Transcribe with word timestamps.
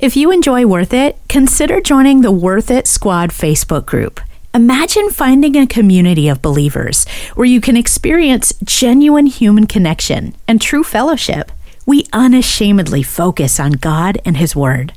If 0.00 0.16
you 0.16 0.30
enjoy 0.30 0.64
Worth 0.64 0.94
It, 0.94 1.18
consider 1.28 1.80
joining 1.80 2.20
the 2.20 2.30
Worth 2.30 2.70
It 2.70 2.86
Squad 2.86 3.30
Facebook 3.30 3.84
group. 3.84 4.20
Imagine 4.54 5.10
finding 5.10 5.56
a 5.56 5.66
community 5.66 6.28
of 6.28 6.40
believers 6.40 7.04
where 7.34 7.48
you 7.48 7.60
can 7.60 7.76
experience 7.76 8.54
genuine 8.62 9.26
human 9.26 9.66
connection 9.66 10.36
and 10.46 10.62
true 10.62 10.84
fellowship. 10.84 11.50
We 11.84 12.06
unashamedly 12.12 13.02
focus 13.02 13.58
on 13.58 13.72
God 13.72 14.20
and 14.24 14.36
His 14.36 14.54
Word. 14.54 14.92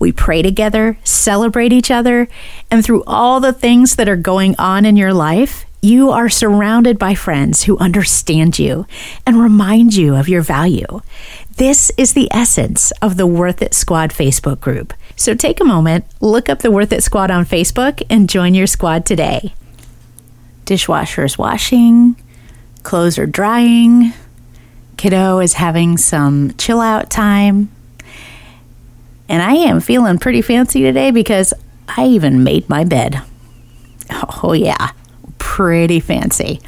We 0.00 0.10
pray 0.10 0.42
together, 0.42 0.98
celebrate 1.04 1.72
each 1.72 1.92
other, 1.92 2.26
and 2.72 2.84
through 2.84 3.04
all 3.06 3.38
the 3.38 3.52
things 3.52 3.94
that 3.94 4.08
are 4.08 4.16
going 4.16 4.56
on 4.58 4.84
in 4.84 4.96
your 4.96 5.14
life, 5.14 5.64
you 5.82 6.10
are 6.10 6.28
surrounded 6.28 6.98
by 6.98 7.14
friends 7.14 7.62
who 7.62 7.78
understand 7.78 8.58
you 8.58 8.86
and 9.24 9.40
remind 9.40 9.94
you 9.94 10.14
of 10.16 10.28
your 10.28 10.42
value. 10.42 11.00
This 11.60 11.92
is 11.98 12.14
the 12.14 12.30
essence 12.32 12.90
of 13.02 13.18
the 13.18 13.26
Worth 13.26 13.60
It 13.60 13.74
Squad 13.74 14.12
Facebook 14.12 14.60
group. 14.60 14.94
So 15.14 15.34
take 15.34 15.60
a 15.60 15.64
moment, 15.64 16.06
look 16.18 16.48
up 16.48 16.60
the 16.60 16.70
Worth 16.70 16.90
It 16.90 17.02
Squad 17.02 17.30
on 17.30 17.44
Facebook, 17.44 18.02
and 18.08 18.30
join 18.30 18.54
your 18.54 18.66
squad 18.66 19.04
today. 19.04 19.52
Dishwasher 20.64 21.22
is 21.22 21.36
washing, 21.36 22.16
clothes 22.82 23.18
are 23.18 23.26
drying, 23.26 24.14
kiddo 24.96 25.40
is 25.40 25.52
having 25.52 25.98
some 25.98 26.54
chill 26.56 26.80
out 26.80 27.10
time. 27.10 27.70
And 29.28 29.42
I 29.42 29.52
am 29.52 29.80
feeling 29.80 30.18
pretty 30.18 30.40
fancy 30.40 30.80
today 30.80 31.10
because 31.10 31.52
I 31.86 32.06
even 32.06 32.42
made 32.42 32.70
my 32.70 32.84
bed. 32.84 33.20
Oh, 34.42 34.54
yeah 34.54 34.92
pretty 35.60 35.98
fancy. 36.00 36.60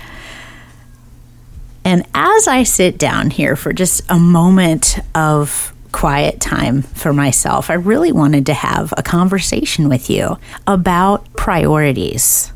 And 1.92 2.06
as 2.14 2.48
I 2.48 2.62
sit 2.62 2.96
down 2.96 3.28
here 3.28 3.54
for 3.54 3.74
just 3.74 4.00
a 4.08 4.18
moment 4.18 4.98
of 5.14 5.74
quiet 5.92 6.40
time 6.40 6.80
for 6.80 7.12
myself, 7.12 7.68
I 7.68 7.74
really 7.74 8.12
wanted 8.12 8.46
to 8.46 8.54
have 8.54 8.94
a 8.96 9.02
conversation 9.02 9.90
with 9.90 10.08
you 10.08 10.38
about 10.66 11.30
priorities. 11.34 12.50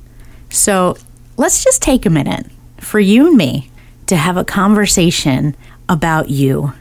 So 0.49 0.97
let's 1.37 1.63
just 1.63 1.83
take 1.83 2.07
a 2.07 2.11
minute 2.11 2.47
for 2.81 2.99
you 2.99 3.27
and 3.27 3.37
me 3.37 3.71
to 4.07 4.17
have 4.17 4.39
a 4.39 4.45
conversation 4.45 5.55
about 5.87 6.31
you 6.31 6.73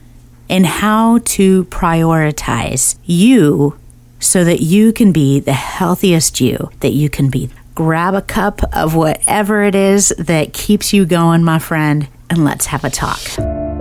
and 0.50 0.66
how 0.66 1.18
to 1.26 1.66
prioritize 1.66 2.98
you 3.04 3.78
so 4.22 4.46
that 4.46 4.62
you 4.62 4.94
can 4.94 5.12
be 5.12 5.42
the 5.42 5.52
healthiest 5.52 6.40
you 6.40 6.72
that 6.80 6.94
you 6.94 7.10
can 7.10 7.30
be 7.30 7.50
grab 7.76 8.14
a 8.14 8.22
cup 8.22 8.62
of 8.74 8.96
whatever 8.96 9.62
it 9.62 9.76
is 9.76 10.14
that 10.18 10.54
keeps 10.54 10.94
you 10.94 11.06
going, 11.06 11.44
my 11.44 11.60
friend, 11.60 12.08
and 12.30 12.44
let's 12.44 12.66
have 12.66 12.84
a 12.84 12.90
talk. 12.90 13.20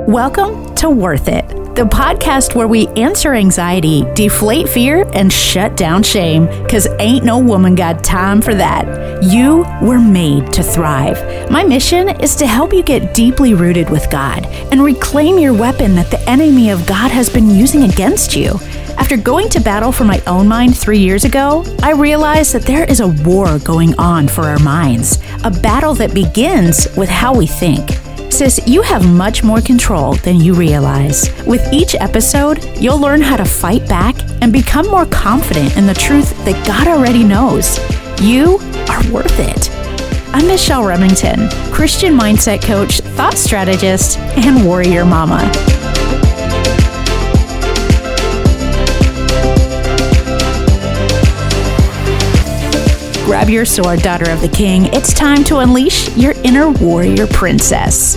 Welcome 0.07 0.75
to 0.77 0.91
Worth 0.91 1.29
It, 1.29 1.49
the 1.77 1.85
podcast 1.85 2.55
where 2.55 2.69
we 2.69 2.89
answer 2.89 3.33
anxiety, 3.33 4.05
deflate 4.15 4.69
fear, 4.69 5.09
and 5.15 5.33
shut 5.33 5.77
down 5.77 6.03
shame, 6.03 6.47
because 6.63 6.87
ain't 6.99 7.25
no 7.25 7.39
woman 7.39 7.75
got 7.75 8.05
time 8.05 8.43
for 8.43 8.55
that. 8.55 9.23
You 9.23 9.65
were 9.81 9.99
made 9.99 10.53
to 10.53 10.63
thrive. 10.63 11.51
My 11.51 11.65
mission 11.65 12.21
is 12.21 12.37
to 12.37 12.47
help 12.47 12.73
you 12.73 12.83
get 12.83 13.15
deeply 13.15 13.55
rooted 13.55 13.89
with 13.89 14.11
God 14.11 14.45
and 14.71 14.85
reclaim 14.85 15.39
your 15.39 15.55
weapon 15.55 15.95
that 15.95 16.11
the 16.11 16.21
enemy 16.29 16.71
of 16.71 16.87
God 16.87 17.11
has 17.11 17.31
been 17.31 17.49
using 17.49 17.85
against 17.85 18.37
you. 18.37 18.59
After 18.99 19.17
going 19.17 19.49
to 19.51 19.61
battle 19.61 19.91
for 19.91 20.05
my 20.05 20.23
own 20.27 20.47
mind 20.47 20.77
three 20.77 20.99
years 20.99 21.25
ago, 21.25 21.65
I 21.83 21.93
realized 21.93 22.53
that 22.55 22.63
there 22.63 22.85
is 22.85 23.01
a 23.01 23.09
war 23.09 23.59
going 23.59 23.99
on 23.99 24.29
for 24.29 24.43
our 24.43 24.59
minds, 24.59 25.19
a 25.43 25.51
battle 25.51 25.95
that 25.95 26.15
begins 26.15 26.87
with 26.97 27.09
how 27.09 27.35
we 27.35 27.47
think. 27.47 27.91
Sis, 28.35 28.61
you 28.67 28.83
have 28.83 29.09
much 29.09 29.45
more 29.45 29.61
control 29.61 30.15
than 30.15 30.41
you 30.41 30.55
realize. 30.55 31.31
With 31.47 31.73
each 31.73 31.95
episode, 31.95 32.65
you'll 32.81 32.99
learn 32.99 33.23
how 33.23 33.37
to 33.37 33.45
fight 33.45 33.89
back 33.89 34.17
and 34.43 34.53
become 34.53 34.89
more 34.89 35.07
confident 35.07 35.77
in 35.77 35.87
the 35.87 35.95
truth 35.95 36.37
that 36.45 36.67
God 36.67 36.89
already 36.89 37.23
knows. 37.23 37.79
You 38.21 38.59
are 38.91 39.13
worth 39.13 39.39
it. 39.39 39.71
I'm 40.35 40.49
Michelle 40.49 40.83
Remington, 40.83 41.49
Christian 41.73 42.19
mindset 42.19 42.61
coach, 42.61 42.99
thought 43.15 43.35
strategist, 43.35 44.19
and 44.19 44.67
warrior 44.67 45.05
mama. 45.05 45.39
Grab 53.25 53.49
your 53.49 53.65
sword, 53.65 54.01
daughter 54.01 54.31
of 54.31 54.43
the 54.43 54.49
king. 54.49 54.85
It's 54.93 55.15
time 55.15 55.45
to 55.45 55.61
unleash 55.61 56.15
your 56.15 56.33
inner 56.45 56.71
warrior 56.71 57.27
princess. 57.27 58.17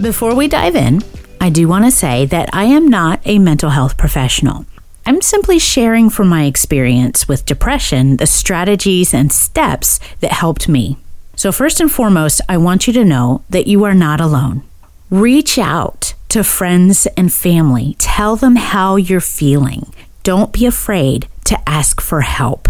Before 0.00 0.32
we 0.36 0.46
dive 0.46 0.76
in, 0.76 1.02
I 1.40 1.50
do 1.50 1.66
want 1.66 1.84
to 1.84 1.90
say 1.90 2.24
that 2.26 2.50
I 2.52 2.66
am 2.66 2.86
not 2.86 3.20
a 3.24 3.40
mental 3.40 3.70
health 3.70 3.98
professional. 3.98 4.64
I'm 5.04 5.20
simply 5.20 5.58
sharing 5.58 6.08
from 6.08 6.28
my 6.28 6.44
experience 6.44 7.26
with 7.26 7.46
depression 7.46 8.18
the 8.18 8.28
strategies 8.28 9.12
and 9.12 9.32
steps 9.32 9.98
that 10.20 10.30
helped 10.30 10.68
me. 10.68 10.96
So, 11.34 11.50
first 11.50 11.80
and 11.80 11.90
foremost, 11.90 12.40
I 12.48 12.58
want 12.58 12.86
you 12.86 12.92
to 12.92 13.04
know 13.04 13.42
that 13.50 13.66
you 13.66 13.82
are 13.82 13.92
not 13.92 14.20
alone. 14.20 14.62
Reach 15.10 15.58
out 15.58 16.14
to 16.28 16.44
friends 16.44 17.08
and 17.16 17.32
family, 17.32 17.96
tell 17.98 18.36
them 18.36 18.54
how 18.54 18.94
you're 18.94 19.20
feeling. 19.20 19.92
Don't 20.22 20.52
be 20.52 20.64
afraid 20.64 21.28
to 21.46 21.68
ask 21.68 22.00
for 22.00 22.20
help. 22.20 22.68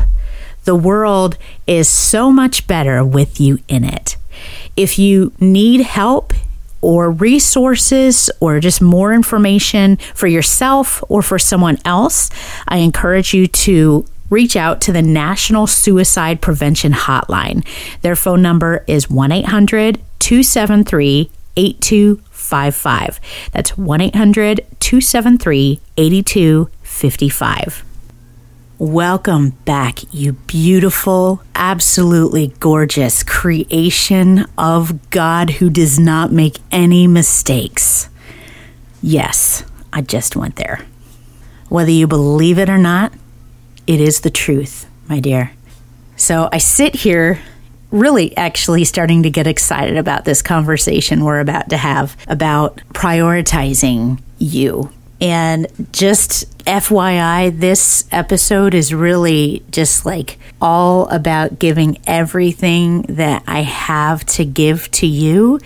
The 0.64 0.74
world 0.74 1.36
is 1.66 1.88
so 1.88 2.30
much 2.30 2.66
better 2.66 3.04
with 3.04 3.40
you 3.40 3.58
in 3.68 3.84
it. 3.84 4.16
If 4.76 4.98
you 4.98 5.32
need 5.38 5.82
help, 5.82 6.32
or 6.84 7.10
resources 7.10 8.30
or 8.40 8.60
just 8.60 8.82
more 8.82 9.14
information 9.14 9.96
for 10.14 10.26
yourself 10.26 11.02
or 11.08 11.22
for 11.22 11.38
someone 11.38 11.78
else, 11.86 12.28
I 12.68 12.76
encourage 12.76 13.32
you 13.32 13.46
to 13.46 14.04
reach 14.28 14.54
out 14.54 14.82
to 14.82 14.92
the 14.92 15.00
National 15.00 15.66
Suicide 15.66 16.42
Prevention 16.42 16.92
Hotline. 16.92 17.66
Their 18.02 18.14
phone 18.14 18.42
number 18.42 18.84
is 18.86 19.08
1 19.08 19.32
800 19.32 19.98
273 20.18 21.30
8255. 21.56 23.20
That's 23.52 23.78
1 23.78 24.00
800 24.02 24.66
273 24.80 25.80
8255. 25.96 27.84
Welcome 28.78 29.50
back, 29.64 30.00
you 30.12 30.32
beautiful, 30.32 31.40
absolutely 31.54 32.48
gorgeous 32.58 33.22
creation 33.22 34.46
of 34.58 35.10
God 35.10 35.50
who 35.50 35.70
does 35.70 36.00
not 36.00 36.32
make 36.32 36.58
any 36.72 37.06
mistakes. 37.06 38.08
Yes, 39.00 39.62
I 39.92 40.00
just 40.02 40.34
went 40.34 40.56
there. 40.56 40.84
Whether 41.68 41.92
you 41.92 42.08
believe 42.08 42.58
it 42.58 42.68
or 42.68 42.76
not, 42.76 43.12
it 43.86 44.00
is 44.00 44.22
the 44.22 44.30
truth, 44.30 44.90
my 45.08 45.20
dear. 45.20 45.52
So 46.16 46.48
I 46.50 46.58
sit 46.58 46.96
here 46.96 47.38
really 47.92 48.36
actually 48.36 48.82
starting 48.82 49.22
to 49.22 49.30
get 49.30 49.46
excited 49.46 49.96
about 49.96 50.24
this 50.24 50.42
conversation 50.42 51.24
we're 51.24 51.38
about 51.38 51.70
to 51.70 51.76
have 51.76 52.16
about 52.26 52.78
prioritizing 52.92 54.20
you 54.38 54.90
and 55.20 55.68
just 55.92 56.53
FYI, 56.66 57.58
this 57.58 58.06
episode 58.10 58.72
is 58.72 58.94
really 58.94 59.62
just 59.70 60.06
like 60.06 60.38
all 60.62 61.06
about 61.08 61.58
giving 61.58 61.98
everything 62.06 63.02
that 63.02 63.42
I 63.46 63.60
have 63.60 64.24
to 64.26 64.46
give 64.46 64.90
to 64.92 65.06
you 65.06 65.60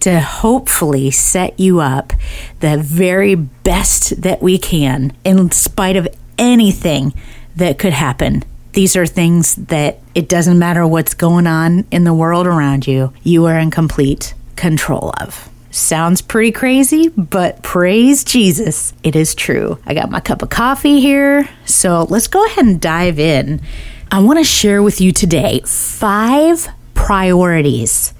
to 0.00 0.20
hopefully 0.20 1.10
set 1.10 1.58
you 1.58 1.80
up 1.80 2.12
the 2.60 2.76
very 2.76 3.34
best 3.34 4.20
that 4.20 4.42
we 4.42 4.58
can 4.58 5.16
in 5.24 5.50
spite 5.52 5.96
of 5.96 6.06
anything 6.38 7.14
that 7.56 7.78
could 7.78 7.94
happen. 7.94 8.44
These 8.72 8.94
are 8.94 9.06
things 9.06 9.54
that 9.56 10.00
it 10.14 10.28
doesn't 10.28 10.58
matter 10.58 10.86
what's 10.86 11.14
going 11.14 11.46
on 11.46 11.86
in 11.90 12.04
the 12.04 12.14
world 12.14 12.46
around 12.46 12.86
you, 12.86 13.12
you 13.22 13.46
are 13.46 13.58
in 13.58 13.70
complete 13.70 14.34
control 14.56 15.14
of. 15.18 15.51
Sounds 15.72 16.20
pretty 16.20 16.52
crazy, 16.52 17.08
but 17.08 17.62
praise 17.62 18.24
Jesus, 18.24 18.92
it 19.02 19.16
is 19.16 19.34
true. 19.34 19.78
I 19.86 19.94
got 19.94 20.10
my 20.10 20.20
cup 20.20 20.42
of 20.42 20.50
coffee 20.50 21.00
here, 21.00 21.48
so 21.64 22.04
let's 22.10 22.26
go 22.26 22.44
ahead 22.44 22.66
and 22.66 22.78
dive 22.78 23.18
in. 23.18 23.62
I 24.10 24.20
want 24.20 24.38
to 24.38 24.44
share 24.44 24.82
with 24.82 25.00
you 25.00 25.12
today 25.12 25.62
five 25.64 26.68
priorities 26.92 28.12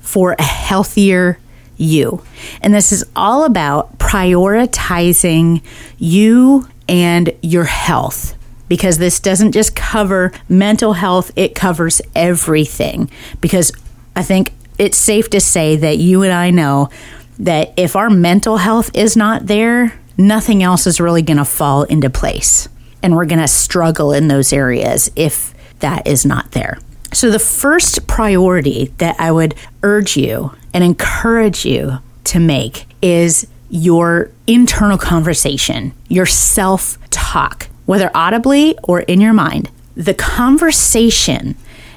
for 0.00 0.34
a 0.38 0.42
healthier 0.42 1.38
you. 1.76 2.22
And 2.62 2.72
this 2.72 2.90
is 2.90 3.04
all 3.14 3.44
about 3.44 3.98
prioritizing 3.98 5.62
you 5.98 6.66
and 6.88 7.34
your 7.42 7.64
health 7.64 8.34
because 8.66 8.96
this 8.96 9.20
doesn't 9.20 9.52
just 9.52 9.76
cover 9.76 10.32
mental 10.48 10.94
health, 10.94 11.32
it 11.36 11.54
covers 11.54 12.00
everything. 12.14 13.10
Because 13.42 13.72
I 14.16 14.22
think 14.22 14.54
it's 14.78 14.98
safe 14.98 15.30
to 15.30 15.40
say 15.40 15.76
that 15.76 15.98
you 15.98 16.22
and 16.22 16.32
I 16.32 16.50
know 16.50 16.90
that 17.38 17.72
if 17.76 17.96
our 17.96 18.10
mental 18.10 18.56
health 18.56 18.90
is 18.94 19.16
not 19.16 19.46
there, 19.46 19.98
nothing 20.16 20.62
else 20.62 20.86
is 20.86 21.00
really 21.00 21.22
going 21.22 21.36
to 21.36 21.44
fall 21.44 21.84
into 21.84 22.10
place. 22.10 22.68
And 23.02 23.14
we're 23.14 23.26
going 23.26 23.40
to 23.40 23.48
struggle 23.48 24.12
in 24.12 24.28
those 24.28 24.52
areas 24.52 25.10
if 25.16 25.54
that 25.80 26.06
is 26.06 26.24
not 26.24 26.52
there. 26.52 26.78
So, 27.12 27.30
the 27.30 27.38
first 27.38 28.06
priority 28.06 28.92
that 28.98 29.16
I 29.18 29.30
would 29.30 29.54
urge 29.82 30.16
you 30.16 30.52
and 30.74 30.82
encourage 30.82 31.64
you 31.64 31.98
to 32.24 32.40
make 32.40 32.86
is 33.00 33.46
your 33.70 34.30
internal 34.46 34.98
conversation, 34.98 35.92
your 36.08 36.26
self 36.26 36.98
talk, 37.10 37.68
whether 37.86 38.10
audibly 38.14 38.76
or 38.82 39.00
in 39.00 39.20
your 39.20 39.32
mind. 39.32 39.70
The 39.94 40.14
conversation 40.14 41.56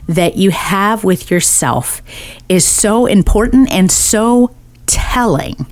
that 0.10 0.38
you 0.38 0.50
have 0.50 1.04
with 1.04 1.30
yourself 1.30 2.02
is 2.50 2.68
so 2.68 3.06
important 3.06 3.72
and 3.72 3.92
so 3.92 4.54
telling. 4.88 5.68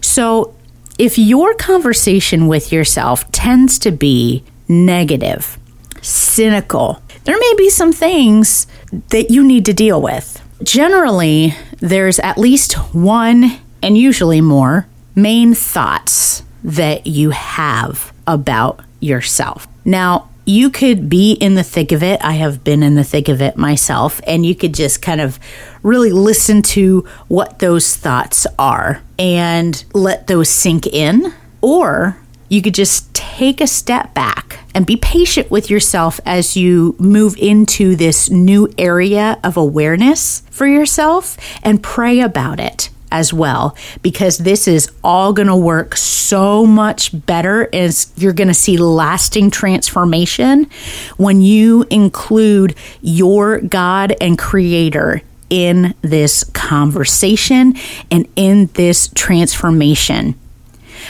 So, 0.00 0.54
if 0.98 1.18
your 1.18 1.54
conversation 1.54 2.46
with 2.48 2.72
yourself 2.72 3.30
tends 3.32 3.78
to 3.80 3.90
be 3.90 4.42
negative, 4.66 5.58
cynical, 6.00 7.02
there 7.24 7.38
may 7.38 7.54
be 7.56 7.68
some 7.68 7.92
things 7.92 8.66
that 9.10 9.30
you 9.30 9.44
need 9.44 9.66
to 9.66 9.74
deal 9.74 10.00
with. 10.00 10.42
Generally, 10.62 11.54
there's 11.80 12.18
at 12.18 12.38
least 12.38 12.72
one 12.94 13.58
and 13.82 13.96
usually 13.96 14.40
more 14.40 14.86
main 15.14 15.54
thoughts 15.54 16.42
that 16.64 17.06
you 17.06 17.30
have 17.30 18.12
about 18.26 18.80
yourself. 19.00 19.66
Now, 19.84 20.29
you 20.50 20.68
could 20.68 21.08
be 21.08 21.32
in 21.34 21.54
the 21.54 21.62
thick 21.62 21.92
of 21.92 22.02
it. 22.02 22.20
I 22.22 22.32
have 22.32 22.64
been 22.64 22.82
in 22.82 22.96
the 22.96 23.04
thick 23.04 23.28
of 23.28 23.40
it 23.40 23.56
myself, 23.56 24.20
and 24.26 24.44
you 24.44 24.56
could 24.56 24.74
just 24.74 25.00
kind 25.00 25.20
of 25.20 25.38
really 25.84 26.10
listen 26.10 26.60
to 26.62 27.06
what 27.28 27.60
those 27.60 27.96
thoughts 27.96 28.48
are 28.58 29.00
and 29.18 29.82
let 29.94 30.26
those 30.26 30.48
sink 30.48 30.88
in. 30.88 31.32
Or 31.60 32.18
you 32.48 32.62
could 32.62 32.74
just 32.74 33.14
take 33.14 33.60
a 33.60 33.66
step 33.68 34.12
back 34.12 34.58
and 34.74 34.84
be 34.84 34.96
patient 34.96 35.52
with 35.52 35.70
yourself 35.70 36.18
as 36.26 36.56
you 36.56 36.96
move 36.98 37.36
into 37.36 37.94
this 37.94 38.28
new 38.28 38.68
area 38.76 39.38
of 39.44 39.56
awareness 39.56 40.42
for 40.50 40.66
yourself 40.66 41.36
and 41.62 41.82
pray 41.82 42.18
about 42.18 42.58
it 42.58 42.90
as 43.10 43.32
well 43.32 43.76
because 44.02 44.38
this 44.38 44.68
is 44.68 44.90
all 45.02 45.32
going 45.32 45.48
to 45.48 45.56
work 45.56 45.96
so 45.96 46.64
much 46.64 47.10
better 47.26 47.68
as 47.74 48.12
you're 48.16 48.32
going 48.32 48.48
to 48.48 48.54
see 48.54 48.76
lasting 48.76 49.50
transformation 49.50 50.68
when 51.16 51.40
you 51.40 51.84
include 51.90 52.74
your 53.00 53.60
God 53.60 54.14
and 54.20 54.38
creator 54.38 55.22
in 55.48 55.94
this 56.00 56.44
conversation 56.44 57.74
and 58.10 58.28
in 58.36 58.66
this 58.74 59.10
transformation. 59.14 60.34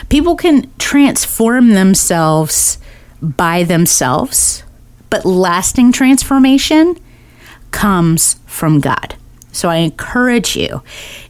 People 0.08 0.34
can 0.36 0.70
transform 0.78 1.70
themselves 1.70 2.78
by 3.20 3.64
themselves, 3.64 4.62
but 5.10 5.26
lasting 5.26 5.92
transformation 5.92 6.96
comes 7.70 8.40
from 8.46 8.80
God. 8.80 9.14
So 9.52 9.68
I 9.68 9.76
encourage 9.76 10.56
you, 10.56 10.82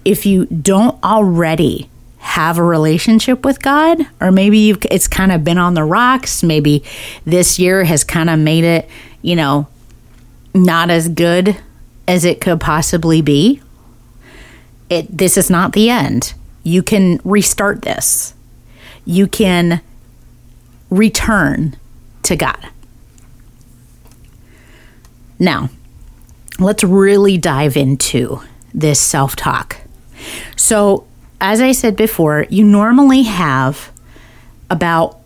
if 0.04 0.26
you 0.26 0.46
don't 0.46 1.02
already 1.02 1.88
have 2.18 2.58
a 2.58 2.62
relationship 2.62 3.44
with 3.44 3.62
God, 3.62 3.98
or 4.20 4.30
maybe 4.30 4.70
it's 4.70 5.08
kind 5.08 5.32
of 5.32 5.42
been 5.42 5.58
on 5.58 5.74
the 5.74 5.84
rocks, 5.84 6.42
maybe 6.42 6.84
this 7.24 7.58
year 7.58 7.84
has 7.84 8.04
kind 8.04 8.28
of 8.28 8.38
made 8.38 8.64
it, 8.64 8.88
you 9.22 9.34
know, 9.36 9.66
not 10.54 10.90
as 10.90 11.08
good 11.08 11.56
as 12.06 12.24
it 12.24 12.40
could 12.40 12.60
possibly 12.60 13.22
be. 13.22 13.62
It 14.90 15.16
this 15.16 15.36
is 15.36 15.48
not 15.48 15.72
the 15.72 15.88
end. 15.88 16.34
You 16.62 16.82
can 16.82 17.20
restart 17.24 17.82
this. 17.82 18.34
You 19.06 19.26
can 19.26 19.80
return 20.90 21.76
to 22.24 22.36
God. 22.36 22.68
Now, 25.38 25.70
let's 26.60 26.84
really 26.84 27.38
dive 27.38 27.76
into 27.76 28.40
this 28.74 29.00
self 29.00 29.36
talk. 29.36 29.78
So, 30.56 31.06
as 31.40 31.60
I 31.60 31.72
said 31.72 31.96
before, 31.96 32.46
you 32.50 32.64
normally 32.64 33.22
have 33.22 33.90
about 34.68 35.18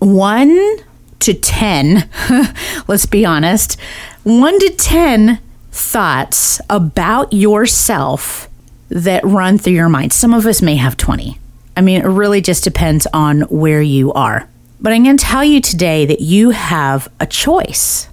one 0.00 0.78
to 1.20 1.34
10, 1.34 2.08
let's 2.88 3.06
be 3.06 3.24
honest, 3.24 3.80
one 4.24 4.58
to 4.58 4.70
10 4.70 5.38
thoughts 5.70 6.60
about 6.68 7.32
yourself 7.32 8.48
that 8.88 9.24
run 9.24 9.56
through 9.56 9.72
your 9.74 9.88
mind. 9.88 10.12
Some 10.12 10.34
of 10.34 10.46
us 10.46 10.60
may 10.60 10.76
have 10.76 10.96
20. 10.96 11.38
I 11.76 11.80
mean, 11.80 12.02
it 12.02 12.06
really 12.06 12.40
just 12.40 12.64
depends 12.64 13.06
on 13.14 13.42
where 13.42 13.80
you 13.80 14.12
are. 14.12 14.48
But 14.80 14.92
I'm 14.92 15.04
going 15.04 15.16
to 15.16 15.24
tell 15.24 15.44
you 15.44 15.60
today 15.60 16.04
that 16.06 16.20
you 16.20 16.50
have 16.50 17.08
a 17.20 17.26
choice. 17.26 18.08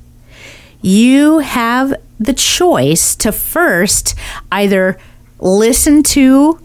You 0.82 1.40
have 1.40 1.96
the 2.20 2.34
choice 2.34 3.16
to 3.16 3.32
first 3.32 4.16
either 4.52 4.98
listen 5.40 6.04
to 6.04 6.60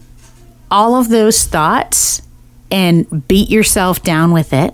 all 0.69 0.95
of 0.95 1.09
those 1.09 1.45
thoughts 1.45 2.21
and 2.69 3.27
beat 3.27 3.49
yourself 3.49 4.03
down 4.03 4.33
with 4.33 4.51
it, 4.51 4.73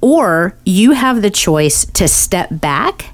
or 0.00 0.56
you 0.64 0.92
have 0.92 1.22
the 1.22 1.30
choice 1.30 1.84
to 1.84 2.06
step 2.06 2.48
back 2.50 3.12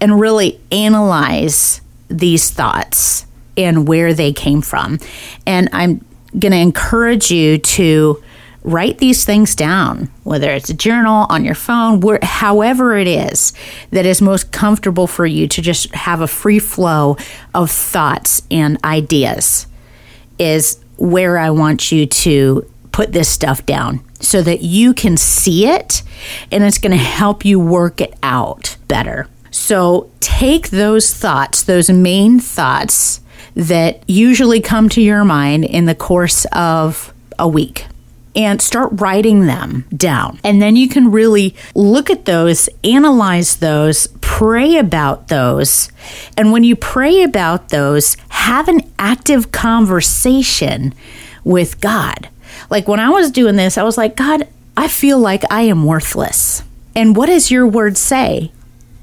and 0.00 0.20
really 0.20 0.58
analyze 0.72 1.80
these 2.08 2.50
thoughts 2.50 3.26
and 3.56 3.86
where 3.86 4.14
they 4.14 4.32
came 4.32 4.62
from. 4.62 4.98
And 5.46 5.68
I'm 5.72 6.04
going 6.38 6.52
to 6.52 6.58
encourage 6.58 7.30
you 7.30 7.58
to 7.58 8.22
write 8.68 8.98
these 8.98 9.24
things 9.24 9.54
down, 9.54 10.10
whether 10.24 10.50
it's 10.50 10.68
a 10.68 10.74
journal 10.74 11.26
on 11.30 11.44
your 11.44 11.54
phone, 11.54 12.00
where, 12.00 12.18
however 12.22 12.96
it 12.96 13.08
is 13.08 13.54
that 13.90 14.04
is 14.04 14.20
most 14.20 14.52
comfortable 14.52 15.06
for 15.06 15.24
you 15.24 15.48
to 15.48 15.62
just 15.62 15.92
have 15.94 16.20
a 16.20 16.28
free 16.28 16.58
flow 16.58 17.16
of 17.54 17.70
thoughts 17.70 18.42
and 18.50 18.78
ideas, 18.84 19.66
is 20.38 20.78
where 20.98 21.38
I 21.38 21.50
want 21.50 21.90
you 21.90 22.06
to 22.06 22.70
put 22.92 23.12
this 23.12 23.28
stuff 23.28 23.64
down 23.64 24.00
so 24.20 24.42
that 24.42 24.60
you 24.60 24.92
can 24.92 25.16
see 25.16 25.66
it 25.66 26.02
and 26.50 26.62
it's 26.62 26.78
going 26.78 26.92
to 26.92 26.96
help 26.96 27.44
you 27.44 27.58
work 27.58 28.00
it 28.00 28.14
out 28.22 28.76
better. 28.86 29.28
So 29.50 30.10
take 30.20 30.70
those 30.70 31.14
thoughts, 31.14 31.62
those 31.62 31.88
main 31.88 32.38
thoughts 32.38 33.20
that 33.54 34.02
usually 34.08 34.60
come 34.60 34.88
to 34.90 35.00
your 35.00 35.24
mind 35.24 35.64
in 35.64 35.86
the 35.86 35.94
course 35.94 36.44
of 36.52 37.14
a 37.38 37.48
week 37.48 37.86
and 38.38 38.62
start 38.62 38.88
writing 39.00 39.46
them 39.46 39.84
down. 39.94 40.38
And 40.44 40.62
then 40.62 40.76
you 40.76 40.88
can 40.88 41.10
really 41.10 41.56
look 41.74 42.08
at 42.08 42.24
those, 42.24 42.68
analyze 42.84 43.56
those, 43.56 44.06
pray 44.20 44.76
about 44.76 45.26
those. 45.26 45.90
And 46.36 46.52
when 46.52 46.62
you 46.62 46.76
pray 46.76 47.24
about 47.24 47.70
those, 47.70 48.16
have 48.28 48.68
an 48.68 48.82
active 48.96 49.50
conversation 49.50 50.94
with 51.42 51.80
God. 51.80 52.28
Like 52.70 52.86
when 52.86 53.00
I 53.00 53.10
was 53.10 53.32
doing 53.32 53.56
this, 53.56 53.76
I 53.76 53.82
was 53.82 53.98
like, 53.98 54.14
God, 54.14 54.46
I 54.76 54.86
feel 54.86 55.18
like 55.18 55.42
I 55.50 55.62
am 55.62 55.84
worthless. 55.84 56.62
And 56.94 57.16
what 57.16 57.26
does 57.26 57.50
your 57.50 57.66
word 57.66 57.96
say? 57.96 58.52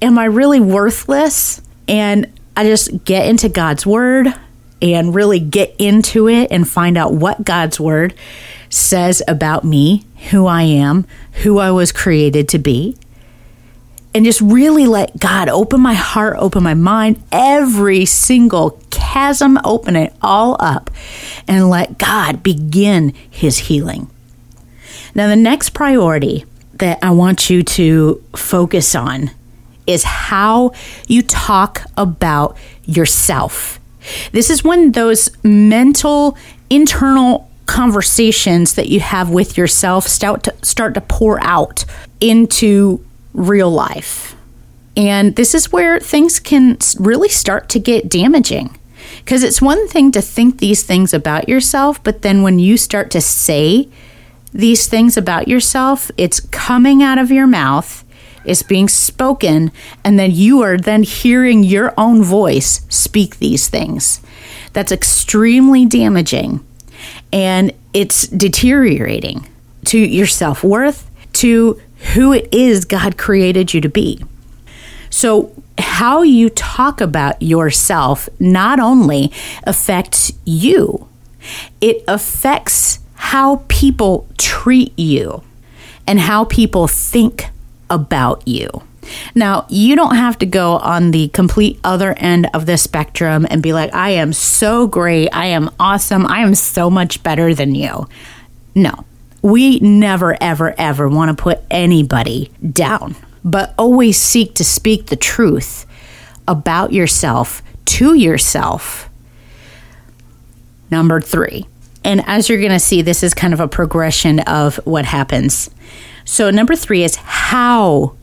Am 0.01 0.17
I 0.17 0.25
really 0.25 0.62
worthless? 0.62 1.62
And 1.89 2.31
I 2.55 2.63
just 2.63 3.03
get 3.03 3.27
into 3.27 3.50
God's 3.50 3.86
word 3.86 4.33
and 4.81 5.13
really 5.13 5.41
get 5.41 5.75
into 5.77 6.29
it 6.29 6.51
and 6.51 6.65
find 6.65 6.98
out 6.98 7.13
what 7.13 7.43
God's 7.43 7.81
word 7.81 8.13
says 8.75 9.22
about 9.27 9.63
me, 9.63 10.05
who 10.32 10.46
I 10.46 10.63
am, 10.63 11.05
who 11.44 11.60
I 11.60 11.72
was 11.72 11.91
created 11.91 12.50
to 12.50 12.60
be. 12.60 12.98
And 14.13 14.25
just 14.25 14.39
really 14.41 14.88
let 14.88 15.20
God 15.20 15.50
open 15.50 15.82
my 15.82 15.94
heart, 15.94 16.38
open 16.39 16.63
my 16.63 16.74
mind, 16.74 17.22
every 17.32 18.05
single 18.05 18.79
chasm, 18.89 19.60
open 19.65 19.96
it 19.96 20.13
all 20.22 20.55
up, 20.60 20.89
and 21.48 21.70
let 21.70 21.98
God 21.98 22.44
begin 22.44 23.13
his 23.29 23.58
healing. 23.58 24.10
Now, 25.13 25.27
the 25.27 25.36
next 25.36 25.70
priority 25.70 26.46
that 26.74 27.00
I 27.01 27.12
want 27.12 27.50
you 27.50 27.63
to 27.63 28.24
focus 28.36 28.96
on 28.96 29.32
is 29.88 30.03
how 30.03 30.72
you 31.08 31.22
talk 31.22 31.84
about 31.98 32.58
yourself. 32.86 33.79
This 34.32 34.50
is 34.50 34.63
when 34.63 34.91
those 34.91 35.29
mental, 35.44 36.38
internal 36.70 37.50
conversations 37.75 38.75
that 38.75 38.88
you 38.88 39.01
have 39.01 39.29
with 39.29 39.58
yourself 39.58 40.08
start 40.08 40.44
to, 40.44 40.55
start 40.62 40.94
to 40.94 41.01
pour 41.01 41.44
out 41.44 41.84
into 42.22 43.05
real 43.34 43.70
life. 43.70 44.34
And 44.96 45.36
this 45.36 45.53
is 45.53 45.74
where 45.74 46.00
things 46.00 46.39
can 46.39 46.77
really 46.98 47.27
start 47.27 47.67
to 47.70 47.79
get 47.82 48.08
damaging. 48.08 48.79
Because 49.17 49.44
it's 49.44 49.62
one 49.62 49.89
thing 49.89 50.13
to 50.13 50.22
think 50.22 50.60
these 50.60 50.84
things 50.84 51.13
about 51.13 51.50
yourself, 51.50 52.01
but 52.01 52.22
then 52.22 52.44
when 52.44 52.60
you 52.60 52.77
start 52.77 53.12
to 53.12 53.20
say 53.20 53.89
these 54.53 54.88
things 54.88 55.17
about 55.17 55.50
yourself, 55.50 56.10
it's 56.15 56.39
coming 56.39 57.03
out 57.03 57.17
of 57.17 57.29
your 57.29 57.46
mouth, 57.46 58.05
it's 58.46 58.63
being 58.63 58.88
spoken, 58.88 59.70
and 60.01 60.17
then 60.17 60.32
you 60.32 60.62
are 60.62 60.77
then 60.77 61.03
hearing 61.03 61.62
your 61.62 61.94
own 61.98 62.24
voice 62.24 62.86
speak 62.88 63.39
these 63.39 63.67
things. 63.67 64.22
That's 64.72 64.94
extremely 64.94 65.86
damaging 65.86 66.65
and 67.35 67.73
it's 67.93 68.27
deteriorating 68.27 69.47
to 69.85 69.99
your 69.99 70.25
self 70.25 70.63
worth, 70.63 71.11
to 71.33 71.79
who 72.13 72.31
it 72.31 72.47
is 72.53 72.85
God 72.85 73.17
created 73.17 73.73
you 73.73 73.81
to 73.81 73.89
be. 73.89 74.23
So, 75.09 75.51
how 75.77 76.21
you 76.21 76.49
talk 76.49 77.01
about 77.01 77.41
yourself 77.41 78.29
not 78.39 78.79
only 78.79 79.33
affects 79.63 80.31
you, 80.45 81.09
it 81.81 82.03
affects 82.07 82.99
how 83.15 83.63
people 83.67 84.27
treat 84.37 84.97
you 84.97 85.43
and 86.07 86.21
how 86.21 86.45
people 86.45 86.87
think 86.87 87.49
about 87.89 88.47
you. 88.47 88.69
Now, 89.33 89.65
you 89.69 89.95
don't 89.95 90.15
have 90.15 90.38
to 90.39 90.45
go 90.45 90.77
on 90.77 91.12
the 91.12 91.27
complete 91.29 91.79
other 91.83 92.13
end 92.17 92.47
of 92.53 92.65
the 92.65 92.77
spectrum 92.77 93.45
and 93.50 93.62
be 93.62 93.74
like, 93.74 93.93
I 93.93 94.12
am 94.12 94.33
so 94.33 94.88
great. 94.88 95.29
I 95.29 95.47
am 95.47 95.69
awesome. 95.79 96.25
I 96.25 96.39
am 96.39 96.55
so 96.55 96.89
much 96.89 97.24
better 97.24 97.53
than 97.53 97.75
you. 97.75 98.07
No, 98.75 99.05
we 99.41 99.79
never, 99.79 100.38
ever, 100.41 100.74
ever 100.77 101.07
want 101.07 101.35
to 101.35 101.41
put 101.41 101.62
anybody 101.69 102.51
down, 102.71 103.15
but 103.43 103.74
always 103.77 104.17
seek 104.17 104.55
to 104.55 104.63
speak 104.63 105.07
the 105.07 105.15
truth 105.15 105.85
about 106.47 106.93
yourself 106.93 107.62
to 107.85 108.13
yourself. 108.13 109.09
Number 110.91 111.21
three. 111.21 111.65
And 112.03 112.24
as 112.27 112.50
you're 112.50 112.59
going 112.59 112.71
to 112.71 112.79
see, 112.79 113.01
this 113.01 113.24
is 113.24 113.33
kind 113.33 113.53
of 113.53 113.59
a 113.59 113.67
progression 113.67 114.39
of 114.41 114.75
what 114.85 115.05
happens. 115.05 115.71
So, 116.24 116.51
number 116.51 116.75
three 116.75 117.03
is 117.03 117.15
how 117.15 118.15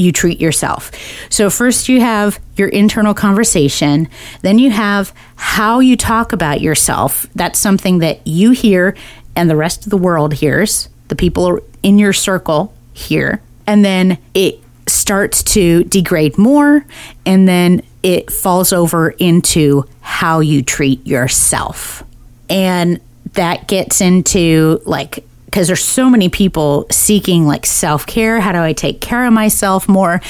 you 0.00 0.12
treat 0.12 0.40
yourself. 0.40 0.90
So, 1.28 1.50
first 1.50 1.88
you 1.88 2.00
have 2.00 2.40
your 2.56 2.68
internal 2.68 3.14
conversation, 3.14 4.08
then 4.42 4.58
you 4.58 4.70
have 4.70 5.12
how 5.36 5.80
you 5.80 5.96
talk 5.96 6.32
about 6.32 6.60
yourself. 6.60 7.26
That's 7.34 7.58
something 7.58 7.98
that 7.98 8.26
you 8.26 8.50
hear 8.50 8.96
and 9.36 9.48
the 9.48 9.56
rest 9.56 9.84
of 9.84 9.90
the 9.90 9.96
world 9.96 10.34
hears, 10.34 10.88
the 11.08 11.16
people 11.16 11.60
in 11.82 11.98
your 11.98 12.12
circle 12.12 12.74
hear. 12.92 13.40
And 13.66 13.84
then 13.84 14.18
it 14.34 14.60
starts 14.88 15.42
to 15.42 15.84
degrade 15.84 16.36
more, 16.36 16.84
and 17.24 17.46
then 17.46 17.82
it 18.02 18.30
falls 18.30 18.72
over 18.72 19.10
into 19.10 19.84
how 20.00 20.40
you 20.40 20.62
treat 20.62 21.06
yourself. 21.06 22.02
And 22.48 23.00
that 23.34 23.68
gets 23.68 24.00
into 24.00 24.82
like 24.84 25.24
because 25.50 25.66
there's 25.66 25.84
so 25.84 26.08
many 26.08 26.28
people 26.28 26.86
seeking 26.90 27.46
like 27.46 27.66
self 27.66 28.06
care. 28.06 28.40
How 28.40 28.52
do 28.52 28.58
I 28.58 28.72
take 28.72 29.00
care 29.00 29.26
of 29.26 29.32
myself 29.32 29.88
more? 29.88 30.20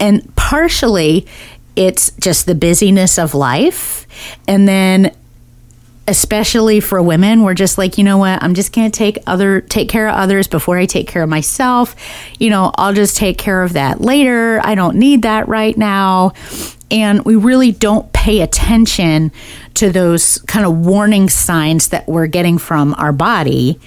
And 0.00 0.34
partially, 0.34 1.26
it's 1.76 2.10
just 2.12 2.46
the 2.46 2.54
busyness 2.54 3.18
of 3.18 3.34
life. 3.34 4.06
And 4.48 4.66
then, 4.66 5.14
especially 6.08 6.80
for 6.80 7.02
women, 7.02 7.42
we're 7.42 7.54
just 7.54 7.76
like, 7.76 7.98
you 7.98 8.04
know 8.04 8.18
what? 8.18 8.42
I'm 8.42 8.54
just 8.54 8.72
going 8.72 8.90
to 8.90 8.96
take 8.96 9.18
other 9.26 9.60
take 9.60 9.88
care 9.88 10.08
of 10.08 10.14
others 10.14 10.48
before 10.48 10.78
I 10.78 10.86
take 10.86 11.06
care 11.06 11.22
of 11.22 11.28
myself. 11.28 11.94
You 12.38 12.50
know, 12.50 12.72
I'll 12.76 12.94
just 12.94 13.16
take 13.16 13.36
care 13.36 13.62
of 13.62 13.74
that 13.74 14.00
later. 14.00 14.60
I 14.64 14.74
don't 14.74 14.96
need 14.96 15.22
that 15.22 15.48
right 15.48 15.76
now 15.76 16.32
and 16.92 17.24
we 17.24 17.36
really 17.36 17.72
don't 17.72 18.12
pay 18.12 18.42
attention 18.42 19.32
to 19.74 19.90
those 19.90 20.38
kind 20.46 20.66
of 20.66 20.76
warning 20.76 21.30
signs 21.30 21.88
that 21.88 22.06
we're 22.06 22.26
getting 22.26 22.58
from 22.58 22.94
our 22.98 23.12
body. 23.12 23.80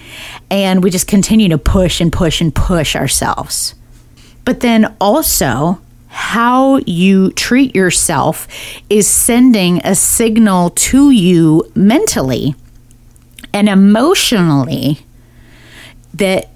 And 0.50 0.83
we 0.83 0.89
just 0.89 1.07
continue 1.07 1.47
to 1.50 1.59
push 1.59 2.01
and 2.01 2.12
push 2.12 2.41
and 2.41 2.53
push 2.53 2.95
ourselves. 2.95 3.75
But 4.43 4.62
then 4.62 4.95
also 5.00 5.79
how 6.07 6.77
you 6.88 7.31
treat 7.33 7.75
yourself 7.75 8.47
is 8.89 9.07
sending 9.07 9.81
a 9.83 9.93
signal 9.93 10.71
to 10.71 11.12
you 11.12 11.71
mentally 11.75 12.55
and 13.53 13.69
emotionally 13.69 15.00
that 16.13 16.50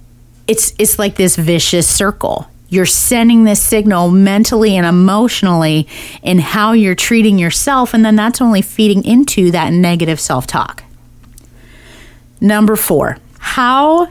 it's 0.48 0.74
it's 0.80 0.98
like 0.98 1.16
this 1.16 1.36
vicious 1.36 1.88
circle 1.88 2.49
you're 2.70 2.86
sending 2.86 3.44
this 3.44 3.62
signal 3.62 4.12
mentally 4.12 4.78
and 4.78 4.86
emotionally 4.86 5.88
in 6.22 6.40
how 6.40 6.72
you're 6.74 6.96
treating 6.96 7.40
yourself, 7.40 7.94
and 7.94 8.06
then 8.06 8.16
that's 8.16 8.42
only 8.42 8.62
feeding 8.62 9.04
into 9.04 9.52
that 9.52 9.74
negative 9.74 10.20
self 10.20 10.48
talk. 10.48 10.84
Number 12.40 12.76
four, 12.76 13.18
how 13.40 14.08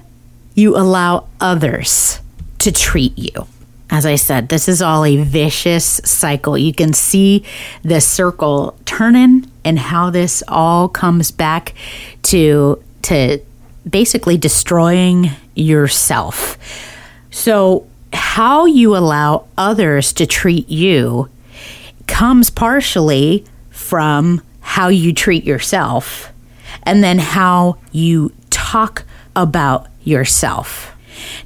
you 0.54 0.76
allow 0.76 1.28
others 1.40 2.20
to 2.58 2.72
treat 2.72 3.16
you. 3.16 3.46
As 3.90 4.04
I 4.04 4.16
said, 4.16 4.48
this 4.48 4.68
is 4.68 4.82
all 4.82 5.04
a 5.04 5.16
vicious 5.16 6.00
cycle. 6.04 6.58
You 6.58 6.74
can 6.74 6.92
see 6.92 7.44
the 7.82 8.00
circle 8.00 8.78
turning 8.84 9.50
and 9.64 9.78
how 9.78 10.10
this 10.10 10.42
all 10.46 10.88
comes 10.88 11.30
back 11.30 11.74
to 12.24 12.82
to 13.02 13.40
basically 13.88 14.36
destroying 14.36 15.30
yourself. 15.54 16.58
So 17.30 17.87
how 18.12 18.66
you 18.66 18.96
allow 18.96 19.46
others 19.56 20.12
to 20.14 20.26
treat 20.26 20.68
you 20.68 21.28
comes 22.06 22.50
partially 22.50 23.44
from 23.70 24.42
how 24.60 24.88
you 24.88 25.12
treat 25.12 25.44
yourself 25.44 26.32
and 26.84 27.02
then 27.02 27.18
how 27.18 27.78
you 27.92 28.32
talk 28.50 29.04
about 29.36 29.88
yourself. 30.04 30.94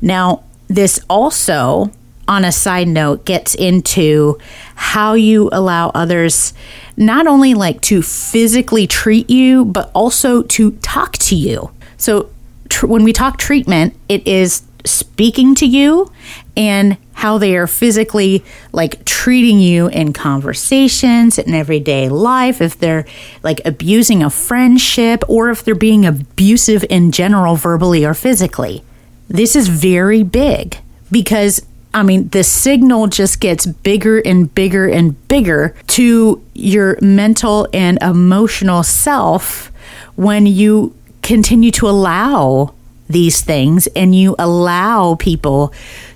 Now, 0.00 0.44
this 0.68 1.00
also, 1.08 1.90
on 2.28 2.44
a 2.44 2.52
side 2.52 2.88
note, 2.88 3.24
gets 3.24 3.54
into 3.54 4.38
how 4.74 5.14
you 5.14 5.48
allow 5.52 5.90
others 5.90 6.54
not 6.96 7.26
only 7.26 7.54
like 7.54 7.80
to 7.82 8.02
physically 8.02 8.86
treat 8.86 9.28
you, 9.28 9.64
but 9.64 9.90
also 9.94 10.42
to 10.42 10.72
talk 10.82 11.12
to 11.18 11.34
you. 11.34 11.70
So, 11.96 12.30
tr- 12.68 12.86
when 12.86 13.04
we 13.04 13.12
talk 13.12 13.38
treatment, 13.38 13.94
it 14.08 14.26
is 14.26 14.62
speaking 14.84 15.54
to 15.56 15.66
you 15.66 16.10
and 16.56 16.96
how 17.14 17.38
they 17.38 17.56
are 17.56 17.66
physically 17.66 18.44
like 18.72 19.04
treating 19.04 19.60
you 19.60 19.88
in 19.88 20.12
conversations 20.12 21.38
in 21.38 21.54
everyday 21.54 22.08
life 22.08 22.60
if 22.60 22.78
they're 22.78 23.06
like 23.42 23.60
abusing 23.64 24.22
a 24.22 24.30
friendship 24.30 25.22
or 25.28 25.50
if 25.50 25.64
they're 25.64 25.74
being 25.74 26.04
abusive 26.04 26.84
in 26.90 27.12
general 27.12 27.56
verbally 27.56 28.04
or 28.04 28.14
physically. 28.14 28.82
This 29.28 29.56
is 29.56 29.68
very 29.68 30.22
big 30.22 30.78
because 31.10 31.64
I 31.94 32.02
mean, 32.02 32.28
the 32.30 32.42
signal 32.42 33.06
just 33.08 33.38
gets 33.38 33.66
bigger 33.66 34.18
and 34.18 34.52
bigger 34.54 34.88
and 34.88 35.28
bigger 35.28 35.74
to 35.88 36.42
your 36.54 36.98
mental 37.02 37.68
and 37.72 38.00
emotional 38.02 38.82
self 38.82 39.70
when 40.16 40.46
you 40.46 40.94
continue 41.22 41.70
to 41.72 41.88
allow 41.88 42.74
these 43.08 43.42
things 43.42 43.86
and 43.88 44.14
you 44.14 44.34
allow 44.38 45.16
people 45.16 45.72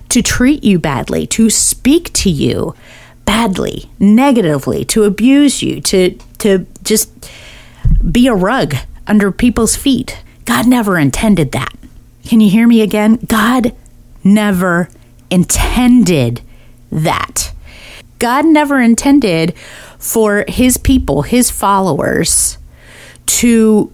to 0.09 0.21
treat 0.21 0.63
you 0.63 0.79
badly, 0.79 1.27
to 1.27 1.49
speak 1.49 2.11
to 2.13 2.29
you 2.29 2.75
badly, 3.25 3.89
negatively, 3.99 4.85
to 4.85 5.03
abuse 5.03 5.61
you, 5.61 5.81
to 5.81 6.17
to 6.39 6.65
just 6.83 7.09
be 8.11 8.27
a 8.27 8.33
rug 8.33 8.75
under 9.05 9.31
people's 9.31 9.75
feet. 9.75 10.21
God 10.45 10.67
never 10.67 10.97
intended 10.97 11.51
that. 11.51 11.73
Can 12.25 12.41
you 12.41 12.49
hear 12.49 12.67
me 12.67 12.81
again? 12.81 13.19
God 13.27 13.75
never 14.23 14.89
intended 15.29 16.41
that. 16.91 17.53
God 18.19 18.45
never 18.45 18.81
intended 18.81 19.55
for 19.99 20.45
his 20.47 20.77
people, 20.77 21.21
his 21.23 21.51
followers, 21.51 22.57
to 23.25 23.91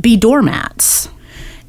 be 0.00 0.16
doormats. 0.16 1.08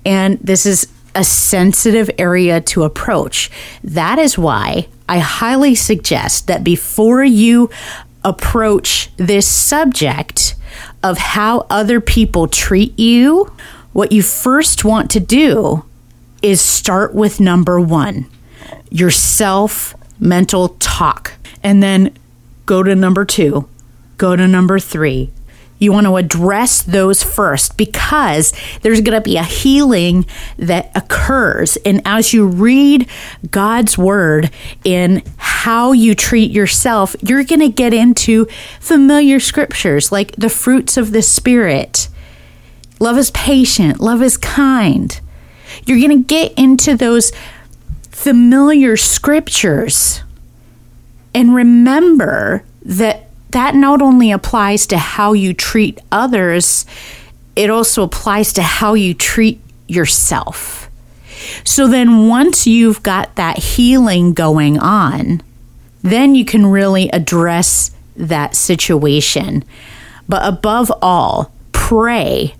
And 0.06 0.40
this 0.40 0.66
is 0.66 0.88
a 1.20 1.24
sensitive 1.26 2.10
area 2.18 2.62
to 2.62 2.84
approach. 2.84 3.52
That 3.84 4.18
is 4.18 4.38
why 4.38 4.88
I 5.10 5.20
highly 5.20 5.76
suggest 5.76 6.48
that 6.48 6.64
before 6.64 7.26
you 7.26 7.70
approach 8.24 9.12
this 9.18 9.46
subject 9.46 10.56
of 11.04 11.18
how 11.18 11.68
other 11.70 12.00
people 12.00 12.48
treat 12.48 12.98
you, 12.98 13.52
what 13.92 14.14
you 14.14 14.24
first 14.24 14.86
want 14.86 15.12
to 15.12 15.20
do 15.20 15.84
is 16.42 16.62
start 16.62 17.14
with 17.14 17.42
number 17.42 17.82
one 17.82 18.26
your 18.90 19.12
self 19.12 19.94
mental 20.22 20.70
talk, 20.80 21.34
and 21.62 21.84
then 21.84 22.16
go 22.66 22.82
to 22.82 22.96
number 22.96 23.26
two, 23.26 23.68
go 24.18 24.38
to 24.38 24.48
number 24.48 24.80
three, 24.80 25.32
you 25.80 25.92
want 25.94 26.06
to 26.06 26.18
address 26.18 26.84
those 26.84 27.24
first 27.24 27.78
because 27.78 28.54
there's 28.82 29.02
going 29.02 29.18
to 29.18 29.22
be 29.22 29.38
a 29.38 29.44
healing 29.44 30.26
that 30.58 30.92
occurs. 30.96 31.78
And 31.78 32.02
as 32.06 32.34
you 32.34 32.46
read 32.46 33.10
God's 33.50 33.98
word 33.98 34.52
in 34.84 35.24
how 35.38 35.94
you 35.94 36.14
treat 36.14 36.52
yourself, 36.52 37.16
you're 37.22 37.44
going 37.46 37.62
to 37.62 37.70
get 37.70 37.94
into 37.94 38.46
familiar 38.80 39.40
scriptures 39.40 40.12
like 40.12 40.36
the 40.36 40.50
fruits 40.50 40.98
of 40.98 41.12
the 41.12 41.22
Spirit. 41.22 42.10
Love 43.00 43.18
is 43.18 43.32
patient, 43.32 44.02
love 44.02 44.22
is 44.22 44.38
kind. 44.38 45.20
You're 45.86 46.00
going 46.00 46.24
to 46.24 46.28
get 46.28 46.54
into 46.58 46.96
those 46.98 47.32
familiar 48.10 48.98
scriptures 48.98 50.22
and 51.34 51.56
remember 51.56 52.66
that 52.84 53.29
that 53.52 53.76
not 53.76 54.02
only 54.02 54.32
applies 54.32 54.86
to 54.88 54.98
how 54.98 55.34
you 55.34 55.54
treat 55.54 56.00
others, 56.12 56.86
it 57.56 57.70
also 57.70 58.04
applies 58.04 58.54
to 58.54 58.62
how 58.62 58.94
you 58.94 59.14
treat 59.14 59.60
yourself. 59.88 60.90
So 61.64 61.88
then, 61.88 62.28
once 62.28 62.68
you've 62.68 63.02
got 63.02 63.36
that 63.36 63.58
healing 63.58 64.34
going 64.34 64.78
on, 64.78 65.42
then 66.02 66.36
you 66.36 66.46
can 66.46 66.66
really 66.66 67.10
address 67.10 67.92
that 68.16 68.56
situation. 68.56 69.64
But 70.28 70.46
above 70.46 70.92
all, 71.02 71.52
pray 71.72 72.56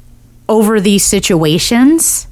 over 0.48 0.80
these 0.80 1.04
situations 1.04 2.28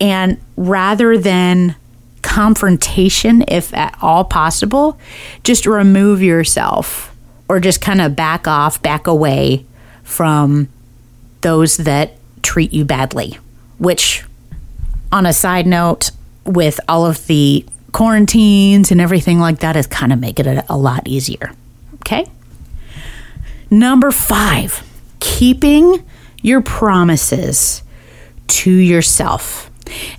And 0.00 0.38
rather 0.56 1.16
than 1.16 1.76
confrontation, 2.22 3.44
if 3.48 3.72
at 3.72 3.96
all 4.02 4.24
possible, 4.24 4.98
just 5.42 5.66
remove 5.66 6.22
yourself 6.22 7.15
or 7.48 7.60
just 7.60 7.80
kind 7.80 8.00
of 8.00 8.16
back 8.16 8.46
off, 8.48 8.82
back 8.82 9.06
away 9.06 9.64
from 10.02 10.68
those 11.42 11.76
that 11.78 12.12
treat 12.42 12.72
you 12.72 12.84
badly. 12.84 13.38
Which, 13.78 14.24
on 15.12 15.26
a 15.26 15.32
side 15.32 15.66
note, 15.66 16.10
with 16.44 16.80
all 16.88 17.06
of 17.06 17.26
the 17.26 17.64
quarantines 17.92 18.90
and 18.90 19.00
everything 19.00 19.38
like 19.38 19.60
that, 19.60 19.76
is 19.76 19.86
kind 19.86 20.12
of 20.12 20.18
making 20.18 20.46
it 20.46 20.64
a 20.68 20.76
lot 20.76 21.06
easier. 21.06 21.52
Okay? 21.96 22.26
Number 23.70 24.10
five, 24.10 24.86
keeping 25.18 26.04
your 26.42 26.62
promises 26.62 27.82
to 28.46 28.70
yourself. 28.70 29.70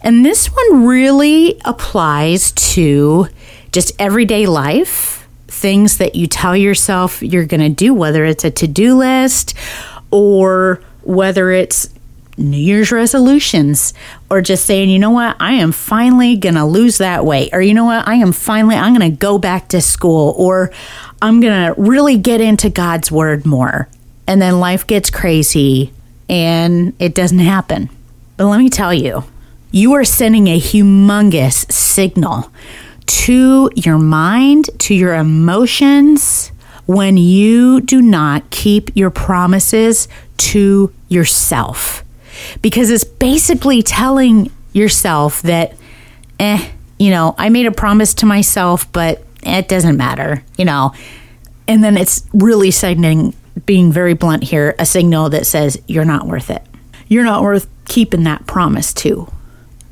And 0.01 0.25
this 0.25 0.47
one 0.47 0.85
really 0.85 1.59
applies 1.65 2.51
to 2.51 3.27
just 3.71 3.93
everyday 3.99 4.45
life, 4.45 5.16
things 5.57 5.97
that 5.97 6.15
you 6.15 6.27
tell 6.27 6.55
yourself 6.55 7.21
you're 7.21 7.45
going 7.45 7.61
to 7.61 7.69
do, 7.69 7.93
whether 7.93 8.23
it's 8.23 8.43
a 8.43 8.51
to 8.51 8.67
do 8.67 8.95
list 8.95 9.53
or 10.11 10.81
whether 11.03 11.51
it's 11.51 11.89
New 12.37 12.57
Year's 12.57 12.91
resolutions 12.91 13.93
or 14.29 14.41
just 14.41 14.65
saying, 14.65 14.89
you 14.89 14.99
know 14.99 15.09
what, 15.09 15.35
I 15.39 15.53
am 15.53 15.71
finally 15.71 16.35
going 16.35 16.55
to 16.55 16.65
lose 16.65 16.99
that 16.99 17.25
weight, 17.25 17.49
or 17.51 17.61
you 17.61 17.73
know 17.73 17.85
what, 17.85 18.07
I 18.07 18.15
am 18.15 18.31
finally, 18.31 18.75
I'm 18.75 18.95
going 18.95 19.11
to 19.11 19.17
go 19.17 19.39
back 19.39 19.69
to 19.69 19.81
school, 19.81 20.35
or 20.37 20.71
I'm 21.21 21.39
going 21.39 21.73
to 21.73 21.81
really 21.81 22.17
get 22.17 22.39
into 22.39 22.69
God's 22.69 23.11
word 23.11 23.45
more. 23.45 23.89
And 24.27 24.41
then 24.41 24.59
life 24.59 24.85
gets 24.85 25.09
crazy 25.09 25.91
and 26.29 26.93
it 26.99 27.15
doesn't 27.15 27.39
happen. 27.39 27.89
But 28.35 28.47
let 28.47 28.59
me 28.59 28.69
tell 28.69 28.93
you, 28.93 29.23
you 29.71 29.93
are 29.93 30.03
sending 30.03 30.47
a 30.47 30.59
humongous 30.59 31.71
signal 31.71 32.51
to 33.07 33.71
your 33.75 33.97
mind, 33.97 34.69
to 34.79 34.93
your 34.93 35.15
emotions, 35.15 36.51
when 36.85 37.17
you 37.17 37.81
do 37.81 38.01
not 38.01 38.49
keep 38.49 38.95
your 38.95 39.09
promises 39.09 40.07
to 40.37 40.93
yourself. 41.09 42.03
Because 42.61 42.89
it's 42.89 43.03
basically 43.03 43.81
telling 43.81 44.51
yourself 44.73 45.41
that, 45.41 45.75
eh, 46.39 46.69
you 46.99 47.09
know, 47.09 47.35
I 47.37 47.49
made 47.49 47.65
a 47.65 47.71
promise 47.71 48.13
to 48.15 48.25
myself, 48.25 48.91
but 48.91 49.23
it 49.43 49.67
doesn't 49.67 49.97
matter, 49.97 50.43
you 50.57 50.65
know. 50.65 50.93
And 51.67 51.83
then 51.83 51.97
it's 51.97 52.25
really 52.33 52.71
sending, 52.71 53.33
being 53.65 53.91
very 53.91 54.13
blunt 54.13 54.43
here, 54.43 54.75
a 54.79 54.85
signal 54.85 55.29
that 55.31 55.45
says 55.45 55.81
you're 55.87 56.05
not 56.05 56.27
worth 56.27 56.49
it. 56.49 56.63
You're 57.07 57.25
not 57.25 57.41
worth 57.41 57.67
keeping 57.85 58.23
that 58.23 58.47
promise 58.47 58.93
to. 58.95 59.31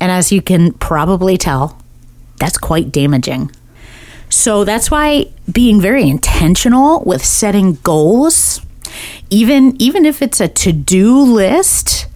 And 0.00 0.12
as 0.12 0.30
you 0.32 0.40
can 0.42 0.72
probably 0.74 1.36
tell, 1.36 1.78
that's 2.38 2.58
quite 2.58 2.92
damaging. 2.92 3.50
So 4.28 4.64
that's 4.64 4.90
why 4.90 5.30
being 5.50 5.80
very 5.80 6.08
intentional 6.08 7.02
with 7.04 7.24
setting 7.24 7.74
goals, 7.82 8.60
even 9.30 9.80
even 9.80 10.04
if 10.04 10.22
it's 10.22 10.40
a 10.40 10.48
to-do 10.48 11.20
list, 11.22 12.06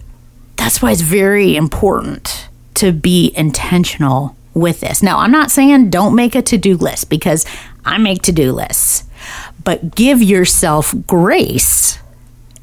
that's 0.57 0.81
why 0.81 0.91
it's 0.91 1.01
very 1.01 1.55
important 1.55 2.49
to 2.75 2.91
be 2.91 3.31
intentional 3.35 4.35
with 4.53 4.81
this. 4.81 5.01
Now, 5.01 5.19
I'm 5.19 5.31
not 5.31 5.51
saying 5.51 5.89
don't 5.89 6.15
make 6.15 6.35
a 6.35 6.41
to-do 6.41 6.75
list 6.77 7.09
because 7.09 7.45
I 7.85 7.97
make 7.97 8.21
to-do 8.23 8.51
lists. 8.51 9.05
But 9.63 9.95
give 9.95 10.21
yourself 10.21 10.93
grace 11.07 11.99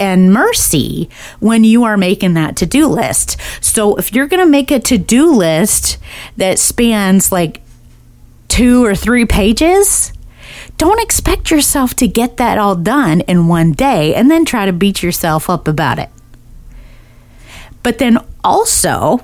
and 0.00 0.33
mercy 0.33 1.09
when 1.40 1.64
you 1.64 1.85
are 1.85 1.97
making 1.97 2.35
that 2.35 2.57
to 2.57 2.67
do 2.67 2.87
list. 2.87 3.37
So 3.61 3.97
if 3.97 4.12
you're 4.12 4.26
going 4.26 4.45
to 4.45 4.50
make 4.50 4.71
a 4.71 4.78
to 4.81 4.99
do 4.99 5.33
list 5.33 5.99
that 6.37 6.59
spans 6.59 7.33
like 7.33 7.61
two 8.49 8.85
or 8.85 8.95
three 8.95 9.25
pages, 9.25 10.12
don't 10.76 11.02
expect 11.02 11.50
yourself 11.50 11.95
to 11.97 12.07
get 12.07 12.37
that 12.37 12.59
all 12.59 12.76
done 12.76 13.21
in 13.23 13.49
one 13.49 13.73
day 13.73 14.15
and 14.15 14.30
then 14.30 14.45
try 14.45 14.67
to 14.67 14.73
beat 14.73 15.02
yourself 15.02 15.50
up 15.50 15.67
about 15.67 15.99
it. 15.99 16.08
But 17.82 17.99
then 17.99 18.19
also 18.45 19.21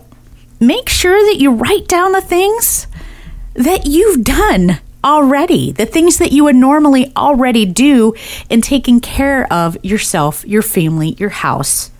make 0.61 0.89
sure 0.89 1.25
that 1.27 1.41
you 1.41 1.53
write 1.53 1.87
down 1.87 2.13
the 2.13 2.21
things 2.21 2.87
that 3.55 3.87
you've 3.87 4.25
done 4.25 4.81
already, 5.05 5.71
the 5.71 5.87
things 5.87 6.19
that 6.19 6.33
you 6.33 6.45
would 6.45 6.57
normally 6.57 7.12
already 7.17 7.67
do 7.67 8.14
in 8.49 8.61
taking 8.61 9.01
care 9.01 9.53
of 9.53 9.77
yourself, 9.85 10.45
your 10.47 10.62
family, 10.62 11.11
your 11.19 11.31
house. 11.31 11.90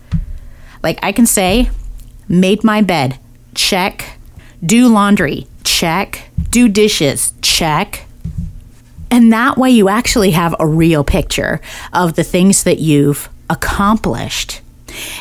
Like 0.83 0.99
I 1.03 1.12
can 1.12 1.27
say, 1.27 1.71
made 2.29 2.64
my 2.64 2.81
bed, 2.81 3.19
check. 3.55 4.19
Do 4.64 4.88
laundry, 4.88 5.47
check. 5.62 6.31
Do 6.51 6.69
dishes, 6.69 7.35
check. 7.43 8.07
And 9.11 9.33
that 9.33 9.57
way 9.57 9.71
you 9.71 9.88
actually 9.88 10.33
have 10.33 10.55
a 10.59 10.67
real 10.67 11.05
picture 11.05 11.61
of 11.93 12.14
the 12.14 12.25
things 12.25 12.64
that 12.64 12.79
you've 12.79 13.29
accomplished. 13.49 14.61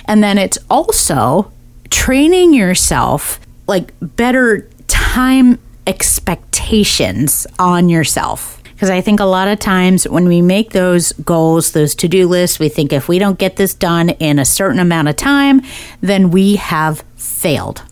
And 0.06 0.24
then 0.24 0.38
it's 0.38 0.58
also 0.70 1.52
training 1.90 2.54
yourself 2.54 3.40
like 3.68 3.94
better 4.02 4.68
time 4.88 5.60
expectations 5.88 7.48
on 7.60 7.90
yourself. 7.90 8.62
Because 8.74 8.90
I 8.90 9.02
think 9.02 9.20
a 9.20 9.26
lot 9.26 9.48
of 9.48 9.60
times 9.60 10.08
when 10.08 10.28
we 10.28 10.42
make 10.42 10.72
those 10.72 11.14
goals, 11.14 11.72
those 11.72 11.96
to 11.96 12.08
do 12.08 12.28
lists, 12.28 12.60
we 12.60 12.70
think 12.70 12.92
if 12.92 13.08
we 13.08 13.20
don't 13.20 13.40
get 13.40 13.56
this 13.56 13.74
done 13.74 14.10
in 14.10 14.40
a 14.40 14.46
certain 14.46 14.80
amount 14.80 15.08
of 15.08 15.16
time, 15.16 15.62
then 16.02 16.32
we 16.32 16.56
have 16.58 17.04
failed. 17.16 17.84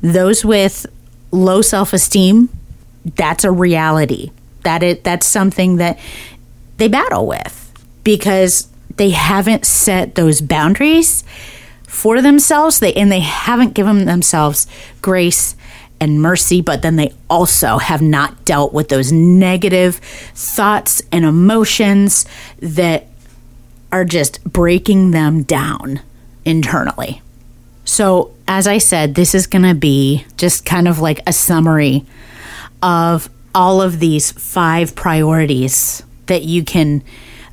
Those 0.00 0.44
with 0.44 0.86
low 1.32 1.60
self 1.60 1.92
esteem, 1.92 2.48
that's 3.04 3.44
a 3.44 3.50
reality. 3.50 4.30
That 4.62 4.82
it 4.82 5.04
that's 5.04 5.26
something 5.26 5.76
that 5.76 5.98
they 6.76 6.88
battle 6.88 7.26
with 7.26 7.72
because 8.04 8.68
they 8.96 9.10
haven't 9.10 9.66
set 9.66 10.14
those 10.14 10.40
boundaries 10.40 11.24
for 11.86 12.22
themselves 12.22 12.80
they 12.80 12.92
and 12.94 13.12
they 13.12 13.20
haven't 13.20 13.74
given 13.74 14.06
themselves 14.06 14.66
grace 15.02 15.54
and 16.02 16.20
mercy, 16.20 16.60
but 16.60 16.82
then 16.82 16.96
they 16.96 17.14
also 17.30 17.78
have 17.78 18.02
not 18.02 18.44
dealt 18.44 18.72
with 18.72 18.88
those 18.88 19.12
negative 19.12 19.96
thoughts 20.34 21.00
and 21.12 21.24
emotions 21.24 22.26
that 22.58 23.06
are 23.92 24.04
just 24.04 24.42
breaking 24.42 25.12
them 25.12 25.44
down 25.44 26.00
internally. 26.44 27.22
So, 27.84 28.34
as 28.48 28.66
I 28.66 28.78
said, 28.78 29.14
this 29.14 29.32
is 29.32 29.46
going 29.46 29.62
to 29.62 29.76
be 29.76 30.26
just 30.36 30.66
kind 30.66 30.88
of 30.88 30.98
like 30.98 31.20
a 31.24 31.32
summary 31.32 32.04
of 32.82 33.30
all 33.54 33.80
of 33.80 34.00
these 34.00 34.32
five 34.32 34.96
priorities 34.96 36.02
that 36.26 36.42
you 36.42 36.64
can 36.64 37.04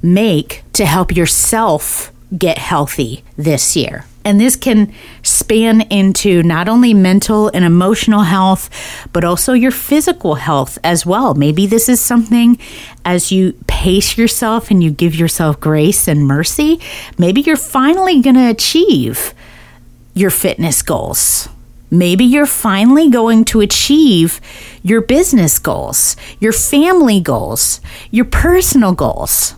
make 0.02 0.64
to 0.74 0.88
help 0.88 1.16
yourself 1.16 2.12
get 2.36 2.58
healthy 2.58 3.24
this 3.38 3.76
year. 3.76 4.06
And 4.30 4.40
this 4.40 4.56
can 4.56 4.94
span 5.24 5.82
into 5.90 6.44
not 6.44 6.70
only 6.70 6.94
mental 6.94 7.48
and 7.48 7.66
emotional 7.66 8.22
health, 8.22 8.70
but 9.12 9.24
also 9.24 9.54
your 9.54 9.72
physical 9.72 10.36
health 10.36 10.78
as 10.84 11.04
well. 11.04 11.34
Maybe 11.34 11.66
this 11.66 11.90
is 11.90 12.00
something 12.00 12.60
as 13.04 13.32
you 13.32 13.54
pace 13.66 14.20
yourself 14.20 14.70
and 14.70 14.84
you 14.84 14.92
give 14.92 15.16
yourself 15.16 15.60
grace 15.60 16.08
and 16.08 16.28
mercy, 16.28 16.80
maybe 17.18 17.42
you're 17.42 17.58
finally 17.58 18.22
going 18.22 18.36
to 18.36 18.52
achieve 18.52 19.34
your 20.14 20.30
fitness 20.30 20.84
goals. 20.84 21.50
Maybe 21.90 22.24
you're 22.24 22.46
finally 22.46 23.10
going 23.10 23.46
to 23.46 23.62
achieve 23.62 24.40
your 24.84 25.02
business 25.02 25.58
goals, 25.58 26.16
your 26.40 26.54
family 26.54 27.20
goals, 27.20 27.82
your 28.12 28.26
personal 28.26 28.94
goals. 28.94 29.56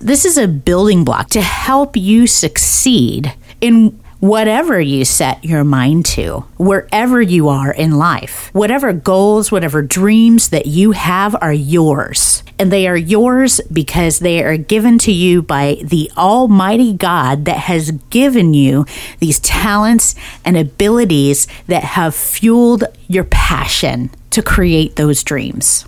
This 0.00 0.26
is 0.26 0.36
a 0.36 0.48
building 0.48 1.02
block 1.02 1.30
to 1.30 1.40
help 1.40 1.96
you 1.96 2.26
succeed 2.26 3.32
in 3.62 4.01
whatever 4.22 4.80
you 4.80 5.04
set 5.04 5.44
your 5.44 5.64
mind 5.64 6.06
to, 6.06 6.38
wherever 6.56 7.20
you 7.20 7.48
are 7.48 7.72
in 7.72 7.90
life. 7.90 8.54
Whatever 8.54 8.92
goals, 8.92 9.50
whatever 9.50 9.82
dreams 9.82 10.50
that 10.50 10.66
you 10.66 10.92
have 10.92 11.34
are 11.42 11.52
yours. 11.52 12.44
And 12.56 12.70
they 12.70 12.86
are 12.86 12.96
yours 12.96 13.60
because 13.72 14.20
they 14.20 14.44
are 14.44 14.56
given 14.56 14.98
to 14.98 15.12
you 15.12 15.42
by 15.42 15.78
the 15.82 16.08
Almighty 16.16 16.92
God 16.92 17.46
that 17.46 17.58
has 17.58 17.90
given 18.10 18.54
you 18.54 18.86
these 19.18 19.40
talents 19.40 20.14
and 20.44 20.56
abilities 20.56 21.48
that 21.66 21.82
have 21.82 22.14
fueled 22.14 22.84
your 23.08 23.24
passion 23.24 24.08
to 24.30 24.40
create 24.40 24.94
those 24.94 25.24
dreams 25.24 25.84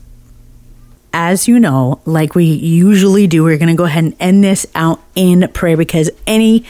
as 1.17 1.47
you 1.47 1.61
know, 1.61 2.01
like 2.07 2.35
we 2.35 2.47
usually 2.47 3.29
do, 3.29 3.45
we're 3.45 3.57
going 3.57 3.69
to 3.69 3.77
go 3.77 3.85
ahead 3.85 4.03
and 4.03 4.17
end 4.19 4.43
this 4.43 4.67
out 4.75 5.01
in 5.15 5.49
prayer 5.55 5.77
because 5.77 6.11
any 6.27 6.65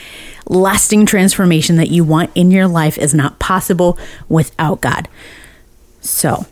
lasting 0.47 1.05
transformation 1.05 1.77
that 1.77 1.89
you 1.89 2.03
want 2.03 2.31
in 2.35 2.51
your 2.51 2.67
life 2.67 2.97
is 2.97 3.13
not 3.13 3.39
possible 3.39 3.97
without 4.29 4.81
God. 4.81 5.07
So, 6.01 6.45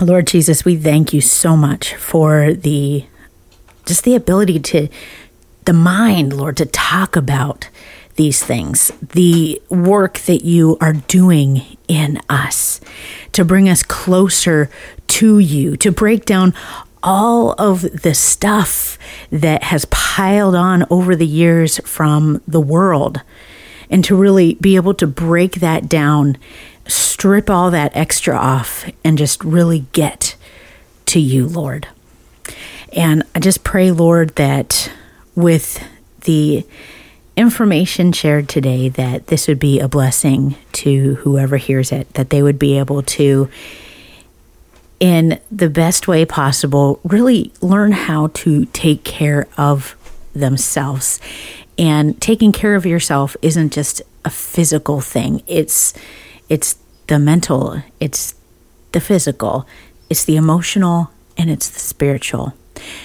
Lord 0.00 0.26
Jesus, 0.26 0.64
we 0.64 0.76
thank 0.76 1.12
you 1.12 1.20
so 1.20 1.56
much 1.56 1.94
for 1.94 2.52
the 2.52 3.06
just 3.86 4.04
the 4.04 4.14
ability 4.14 4.60
to 4.60 4.88
the 5.64 5.72
mind, 5.72 6.32
Lord, 6.34 6.56
to 6.58 6.66
talk 6.66 7.16
about 7.16 7.68
these 8.16 8.44
things, 8.44 8.90
the 9.00 9.62
work 9.70 10.18
that 10.20 10.44
you 10.44 10.76
are 10.80 10.92
doing 10.92 11.78
in 11.86 12.20
us 12.28 12.80
to 13.32 13.44
bring 13.44 13.68
us 13.68 13.82
closer 13.82 14.68
to 15.06 15.38
you, 15.38 15.76
to 15.76 15.92
break 15.92 16.24
down 16.24 16.52
all 17.02 17.52
of 17.52 17.82
the 18.02 18.14
stuff 18.14 18.98
that 19.30 19.64
has 19.64 19.84
piled 19.86 20.54
on 20.54 20.84
over 20.90 21.14
the 21.14 21.26
years 21.26 21.78
from 21.86 22.40
the 22.46 22.60
world, 22.60 23.20
and 23.90 24.04
to 24.04 24.16
really 24.16 24.54
be 24.60 24.76
able 24.76 24.94
to 24.94 25.06
break 25.06 25.56
that 25.56 25.88
down, 25.88 26.36
strip 26.86 27.48
all 27.48 27.70
that 27.70 27.96
extra 27.96 28.36
off, 28.36 28.84
and 29.04 29.16
just 29.18 29.42
really 29.44 29.86
get 29.92 30.36
to 31.06 31.20
you, 31.20 31.46
Lord. 31.46 31.88
And 32.92 33.22
I 33.34 33.40
just 33.40 33.64
pray, 33.64 33.90
Lord, 33.90 34.34
that 34.36 34.90
with 35.34 35.82
the 36.22 36.66
information 37.36 38.12
shared 38.12 38.48
today 38.48 38.88
that 38.88 39.28
this 39.28 39.46
would 39.46 39.60
be 39.60 39.78
a 39.78 39.88
blessing 39.88 40.56
to 40.72 41.14
whoever 41.16 41.56
hears 41.56 41.92
it, 41.92 42.12
that 42.14 42.30
they 42.30 42.42
would 42.42 42.58
be 42.58 42.78
able 42.78 43.02
to, 43.02 43.48
in 45.00 45.40
the 45.50 45.70
best 45.70 46.08
way 46.08 46.24
possible, 46.24 47.00
really 47.04 47.52
learn 47.60 47.92
how 47.92 48.28
to 48.28 48.64
take 48.66 49.04
care 49.04 49.46
of 49.56 49.96
themselves. 50.34 51.20
And 51.78 52.20
taking 52.20 52.52
care 52.52 52.74
of 52.74 52.84
yourself 52.84 53.36
isn't 53.40 53.72
just 53.72 54.02
a 54.24 54.30
physical 54.30 55.00
thing. 55.00 55.42
It's 55.46 55.94
it's 56.48 56.76
the 57.06 57.18
mental, 57.18 57.82
it's 58.00 58.34
the 58.92 59.00
physical, 59.00 59.66
it's 60.10 60.24
the 60.24 60.36
emotional, 60.36 61.10
and 61.36 61.50
it's 61.50 61.68
the 61.68 61.78
spiritual. 61.78 62.54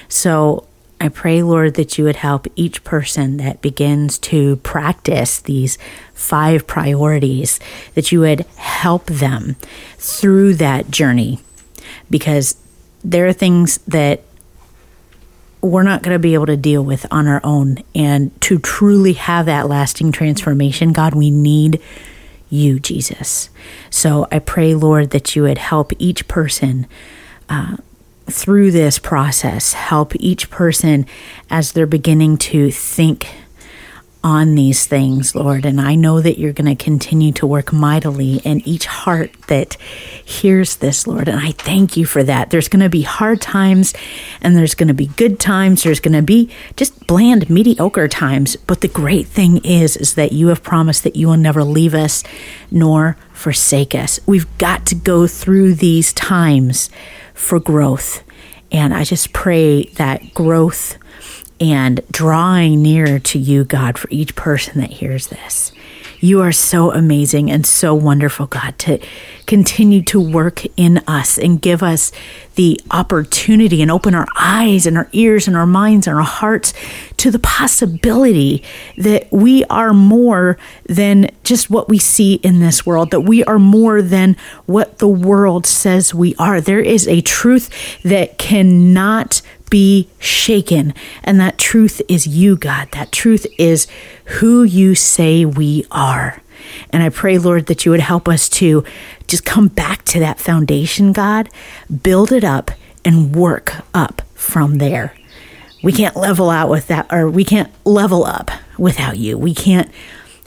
So 0.08 0.68
I 1.00 1.10
pray, 1.10 1.44
Lord, 1.44 1.76
that 1.76 1.98
you 1.98 2.06
would 2.06 2.16
help 2.16 2.48
each 2.56 2.84
person 2.84 3.38
that 3.38 3.62
begins 3.62 4.18
to 4.20 4.56
practice 4.58 5.42
these 5.42 5.78
five 6.14 6.66
priorities, 6.66 7.60
that 7.94 8.12
you 8.12 8.22
would 8.22 8.42
help 8.56 9.06
them 9.08 9.58
through 9.98 10.56
that 10.56 10.90
journey. 10.90 11.42
Because 12.10 12.58
there 13.04 13.28
are 13.28 13.34
things 13.34 13.78
that 13.88 14.24
we're 15.62 15.84
not 15.84 16.04
going 16.04 16.14
to 16.14 16.20
be 16.20 16.34
able 16.34 16.46
to 16.48 16.58
deal 16.58 16.84
with 16.84 17.06
on 17.12 17.28
our 17.28 17.42
own. 17.44 17.78
And 17.96 18.40
to 18.42 18.60
truly 18.60 19.14
have 19.14 19.46
that 19.46 19.68
lasting 19.68 20.12
transformation, 20.12 20.92
God, 20.92 21.16
we 21.16 21.32
need 21.32 21.82
you, 22.50 22.80
Jesus. 22.80 23.50
So 23.90 24.28
I 24.32 24.40
pray, 24.40 24.76
Lord, 24.76 25.12
that 25.12 25.36
you 25.36 25.44
would 25.44 25.58
help 25.58 25.92
each 26.00 26.28
person. 26.28 26.88
Uh, 27.50 27.78
through 28.26 28.72
this 28.72 29.00
process, 29.00 29.74
help 29.74 30.14
each 30.16 30.50
person 30.50 31.06
as 31.50 31.74
they're 31.74 31.86
beginning 31.86 32.38
to 32.38 32.72
think 32.72 33.28
on 34.24 34.56
these 34.56 34.86
things, 34.86 35.36
Lord. 35.36 35.66
And 35.66 35.82
I 35.82 35.96
know 35.96 36.22
that 36.22 36.40
you're 36.40 36.54
going 36.54 36.76
to 36.76 36.82
continue 36.82 37.34
to 37.34 37.46
work 37.46 37.74
mightily 37.74 38.38
in 38.38 38.62
each 38.62 38.86
heart 38.86 39.34
that 39.48 39.74
hears 39.74 40.78
this, 40.78 41.06
Lord. 41.06 41.28
And 41.28 41.40
I 41.40 41.52
thank 41.52 41.98
you 41.98 42.06
for 42.06 42.24
that. 42.24 42.50
There's 42.50 42.70
going 42.70 42.82
to 42.82 42.90
be 42.90 43.02
hard 43.02 43.42
times 43.42 43.94
and 44.40 44.56
there's 44.56 44.76
going 44.76 44.88
to 44.88 44.94
be 44.94 45.08
good 45.08 45.42
times. 45.42 45.84
There's 45.84 46.00
going 46.00 46.14
to 46.14 46.22
be 46.22 46.50
just 46.78 47.06
bland, 47.06 47.50
mediocre 47.50 48.08
times. 48.08 48.56
But 48.56 48.80
the 48.80 48.88
great 48.88 49.28
thing 49.28 49.58
is, 49.66 49.98
is 49.98 50.16
that 50.16 50.32
you 50.32 50.48
have 50.48 50.64
promised 50.64 51.04
that 51.04 51.18
you 51.18 51.28
will 51.28 51.38
never 51.38 51.64
leave 51.64 51.94
us 51.94 52.24
nor 52.72 53.18
forsake 53.34 53.94
us. 53.94 54.22
We've 54.26 54.58
got 54.58 54.86
to 54.86 54.96
go 54.96 55.28
through 55.28 55.76
these 55.76 56.14
times 56.14 56.90
for 57.34 57.60
growth. 57.60 58.24
And 58.72 58.94
I 58.94 59.04
just 59.04 59.34
pray 59.34 59.84
that 59.96 60.34
growth 60.34 60.98
and 61.64 62.02
drawing 62.12 62.82
near 62.82 63.20
to 63.20 63.40
you, 63.40 63.64
God, 63.64 63.98
for 63.98 64.10
each 64.12 64.36
person 64.36 64.82
that 64.82 64.92
hears 64.92 65.28
this. 65.28 65.72
You 66.20 66.42
are 66.42 66.52
so 66.52 66.92
amazing 66.92 67.52
and 67.52 67.66
so 67.66 67.94
wonderful, 67.94 68.48
God, 68.48 68.78
to 68.80 69.00
continue 69.46 70.02
to 70.04 70.22
work 70.22 70.64
in 70.78 71.00
us 71.08 71.38
and 71.38 71.62
give 71.62 71.84
us 71.84 72.12
the 72.56 72.80
opportunity 72.92 73.82
and 73.82 73.90
open 73.90 74.14
our 74.14 74.28
eyes 74.38 74.86
and 74.86 74.98
our 74.98 75.10
ears 75.12 75.48
and 75.48 75.56
our 75.58 75.66
minds 75.66 76.08
and 76.08 76.16
our 76.16 76.24
hearts 76.24 76.74
to 77.18 77.32
the 77.32 77.40
possibility 77.40 78.64
that 78.98 79.28
we 79.32 79.64
are 79.66 79.94
more 79.94 80.58
than 80.88 81.30
just 81.44 81.70
what 81.70 81.90
we 81.90 81.98
see 81.98 82.36
in 82.36 82.60
this 82.60 82.86
world, 82.86 83.12
that 83.12 83.22
we 83.22 83.44
are 83.46 83.60
more 83.60 84.02
than 84.02 84.36
what 84.66 85.00
the 85.00 85.08
world 85.08 85.66
says 85.66 86.14
we 86.14 86.36
are. 86.36 86.62
There 86.62 86.80
is 86.80 87.08
a 87.08 87.22
truth 87.22 87.70
that 88.04 88.38
cannot 88.38 89.42
be 89.70 90.08
shaken. 90.20 90.94
And 91.24 91.40
that 91.40 91.58
truth 91.58 92.00
is 92.08 92.28
you, 92.28 92.56
God. 92.56 92.90
That 92.92 93.12
truth 93.12 93.48
is 93.58 93.88
who 94.26 94.62
you 94.62 94.94
say 94.94 95.46
we 95.46 95.86
are. 95.90 96.44
And 96.92 97.04
I 97.04 97.10
pray, 97.10 97.38
Lord, 97.38 97.68
that 97.68 97.86
you 97.86 97.92
would 97.92 98.00
help 98.00 98.28
us 98.28 98.50
to 98.50 98.84
just 99.28 99.46
come 99.46 99.68
back 99.68 100.04
to 100.06 100.20
that 100.20 100.40
foundation, 100.40 101.14
God, 101.14 101.50
build 102.02 102.32
it 102.32 102.44
up, 102.44 102.72
and 103.06 103.36
work 103.36 103.74
up 103.94 104.22
from 104.34 104.78
there. 104.78 105.16
We 105.84 105.92
can't 105.92 106.16
level 106.16 106.50
out 106.50 106.70
with 106.70 106.88
that, 106.88 107.12
or 107.12 107.30
we 107.30 107.44
can't 107.44 107.72
level 107.86 108.26
up 108.26 108.50
without 108.78 109.18
you. 109.18 109.38
We 109.38 109.54
can't 109.54 109.92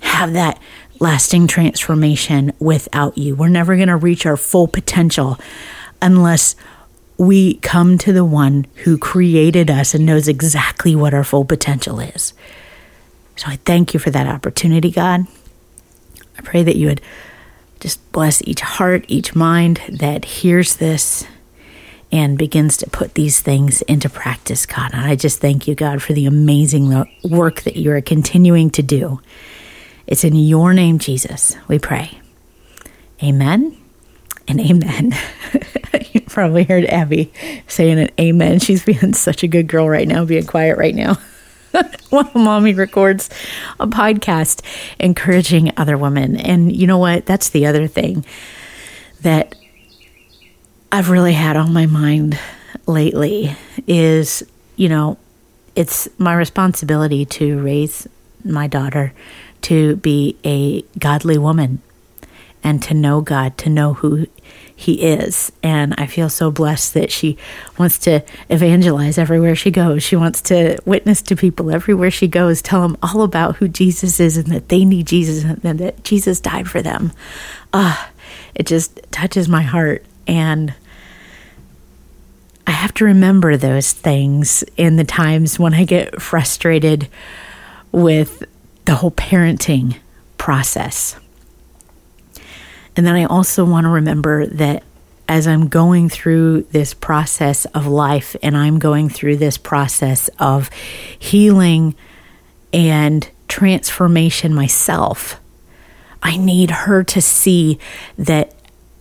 have 0.01 0.33
that 0.33 0.59
lasting 0.99 1.47
transformation 1.47 2.53
without 2.59 3.19
you. 3.19 3.35
We're 3.35 3.49
never 3.49 3.77
going 3.77 3.89
to 3.89 3.97
reach 3.97 4.25
our 4.25 4.37
full 4.37 4.67
potential 4.67 5.39
unless 6.01 6.57
we 7.19 7.55
come 7.55 7.99
to 7.99 8.13
the 8.13 8.25
one 8.25 8.67
who 8.85 8.99
created 8.99 9.71
us 9.71 9.95
and 9.95 10.05
knows 10.07 10.29
exactly 10.29 10.95
what 10.95 11.15
our 11.15 11.25
full 11.25 11.45
potential 11.45 12.01
is. 12.01 12.33
So 13.37 13.49
I 13.49 13.57
thank 13.57 13.95
you 13.95 14.01
for 14.01 14.11
that 14.11 14.27
opportunity, 14.27 14.91
God. 14.91 15.27
I 16.39 16.43
pray 16.43 16.63
that 16.63 16.77
you 16.77 16.89
would 16.89 17.01
just 17.81 18.13
bless 18.13 18.43
each 18.43 18.61
heart, 18.61 19.05
each 19.09 19.35
mind 19.35 19.81
that 19.89 20.25
hears 20.25 20.77
this 20.77 21.27
and 22.13 22.39
begins 22.39 22.77
to 22.79 22.89
put 22.89 23.15
these 23.15 23.41
things 23.41 23.83
into 23.83 24.09
practice, 24.09 24.65
God. 24.65 24.93
And 24.93 25.03
I 25.03 25.17
just 25.17 25.41
thank 25.41 25.67
you, 25.67 25.75
God, 25.75 26.03
for 26.03 26.13
the 26.13 26.27
amazing 26.27 27.05
work 27.25 27.63
that 27.63 27.77
you 27.77 27.91
are 27.93 28.01
continuing 28.01 28.71
to 28.71 28.83
do. 28.83 29.21
It's 30.07 30.25
in 30.25 30.37
your 30.37 30.73
name, 30.73 30.99
Jesus, 30.99 31.57
we 31.69 31.79
pray. 31.79 32.21
Amen 33.23 33.77
and 34.47 34.61
amen. 34.61 35.15
you 36.13 36.21
probably 36.23 36.65
heard 36.65 36.85
Abby 36.87 37.33
saying 37.67 37.99
an 37.99 38.11
amen. 38.21 38.61
She's 38.61 38.85
being 38.85 39.15
such 39.15 39.43
a 39.43 39.49
good 39.49 39.67
girl 39.67 39.89
right 39.89 40.07
now, 40.07 40.25
being 40.25 40.47
quiet 40.47 40.79
right 40.79 40.95
now. 40.95 41.19
While 42.11 42.31
mommy 42.35 42.75
records 42.75 43.31
a 43.79 43.87
podcast 43.87 44.63
encouraging 44.99 45.73
other 45.77 45.99
women. 45.99 46.37
And 46.37 46.75
you 46.75 46.87
know 46.87 46.99
what? 46.99 47.27
That's 47.27 47.51
the 47.51 47.67
other 47.67 47.87
thing 47.87 48.25
that 49.21 49.55
I've 50.93 51.11
really 51.11 51.33
had 51.33 51.57
on 51.57 51.73
my 51.73 51.87
mind 51.87 52.39
lately 52.87 53.57
is, 53.87 54.43
you 54.77 54.89
know, 54.89 55.19
it's 55.75 56.09
my 56.19 56.35
responsibility 56.35 57.25
to 57.27 57.61
raise 57.61 58.09
my 58.45 58.67
daughter 58.67 59.13
to 59.63 59.97
be 59.97 60.37
a 60.45 60.83
godly 60.99 61.37
woman 61.37 61.83
and 62.63 62.83
to 62.85 62.95
know 62.95 63.21
God, 63.21 63.59
to 63.59 63.69
know 63.69 63.95
who 63.95 64.27
He 64.79 65.03
is. 65.03 65.51
And 65.63 65.95
I 65.97 66.07
feel 66.07 66.29
so 66.29 66.51
blessed 66.51 66.93
that 66.95 67.11
she 67.11 67.39
wants 67.79 67.97
to 68.01 68.23
evangelize 68.51 69.17
everywhere 69.17 69.57
she 69.57 69.71
goes. 69.71 70.03
She 70.03 70.17
wants 70.17 70.43
to 70.43 70.79
witness 70.85 71.23
to 71.23 71.35
people 71.35 71.71
everywhere 71.71 72.11
she 72.11 72.29
goes, 72.29 72.61
tell 72.61 72.83
them 72.83 72.99
all 73.03 73.23
about 73.23 73.57
who 73.57 73.69
Jesus 73.69 74.21
is 74.21 74.37
and 74.37 74.49
that 74.49 74.69
they 74.69 74.85
need 74.85 75.07
Jesus 75.07 75.45
and 75.45 75.79
that 75.81 76.05
Jesus 76.05 76.41
died 76.41 76.69
for 76.69 76.83
them. 76.83 77.13
Ah, 77.73 78.07
uh, 78.07 78.11
it 78.55 78.67
just 78.67 79.01
touches 79.11 79.49
my 79.49 79.63
heart. 79.63 80.05
And 80.27 80.75
I 82.67 82.73
have 82.73 82.93
to 82.95 83.07
remember 83.07 83.57
those 83.57 83.95
things 83.95 84.63
in 84.77 84.97
the 84.97 85.05
times 85.05 85.59
when 85.59 85.73
I 85.73 85.85
get 85.85 86.21
frustrated 86.21 87.09
with 87.93 88.43
the 88.85 88.97
whole 88.97 89.11
parenting 89.11 89.97
process 90.37 91.17
and 92.97 93.07
then 93.07 93.15
I 93.15 93.25
also 93.25 93.65
want 93.65 93.85
to 93.85 93.91
remember 93.91 94.47
that 94.47 94.83
as 95.29 95.47
I'm 95.47 95.69
going 95.69 96.09
through 96.09 96.63
this 96.71 96.95
process 96.95 97.65
of 97.67 97.87
life 97.87 98.37
and 98.43 98.57
I'm 98.57 98.79
going 98.79 99.09
through 99.09 99.37
this 99.37 99.59
process 99.59 100.29
of 100.39 100.71
healing 101.19 101.95
and 102.73 103.29
transformation 103.49 104.55
myself, 104.55 105.41
I 106.23 106.37
need 106.37 106.71
her 106.71 107.05
to 107.05 107.21
see 107.21 107.79
that 108.17 108.55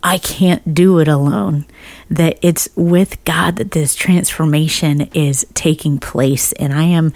I 0.04 0.18
can't 0.18 0.74
do 0.74 1.00
it 1.00 1.08
alone, 1.08 1.66
that 2.10 2.38
it's 2.42 2.70
with 2.76 3.24
God 3.24 3.56
that 3.56 3.72
this 3.72 3.96
transformation 3.96 5.02
is 5.14 5.48
taking 5.54 6.00
place. 6.00 6.52
And 6.54 6.74
I 6.74 6.84
am. 6.84 7.14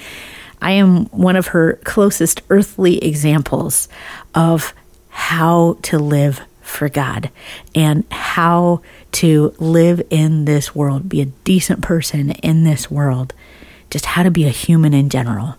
I 0.61 0.71
am 0.71 1.05
one 1.05 1.37
of 1.37 1.47
her 1.47 1.79
closest 1.85 2.41
earthly 2.49 2.97
examples 2.97 3.87
of 4.35 4.73
how 5.07 5.77
to 5.83 5.97
live 5.97 6.41
for 6.69 6.89
God 6.89 7.29
and 7.75 8.05
how 8.11 8.81
to 9.13 9.53
live 9.59 10.01
in 10.09 10.45
this 10.45 10.73
world, 10.73 11.09
be 11.09 11.21
a 11.21 11.25
decent 11.25 11.81
person 11.81 12.31
in 12.31 12.63
this 12.63 12.89
world, 12.89 13.33
just 13.89 14.05
how 14.05 14.23
to 14.23 14.31
be 14.31 14.45
a 14.45 14.49
human 14.49 14.93
in 14.93 15.09
general. 15.09 15.55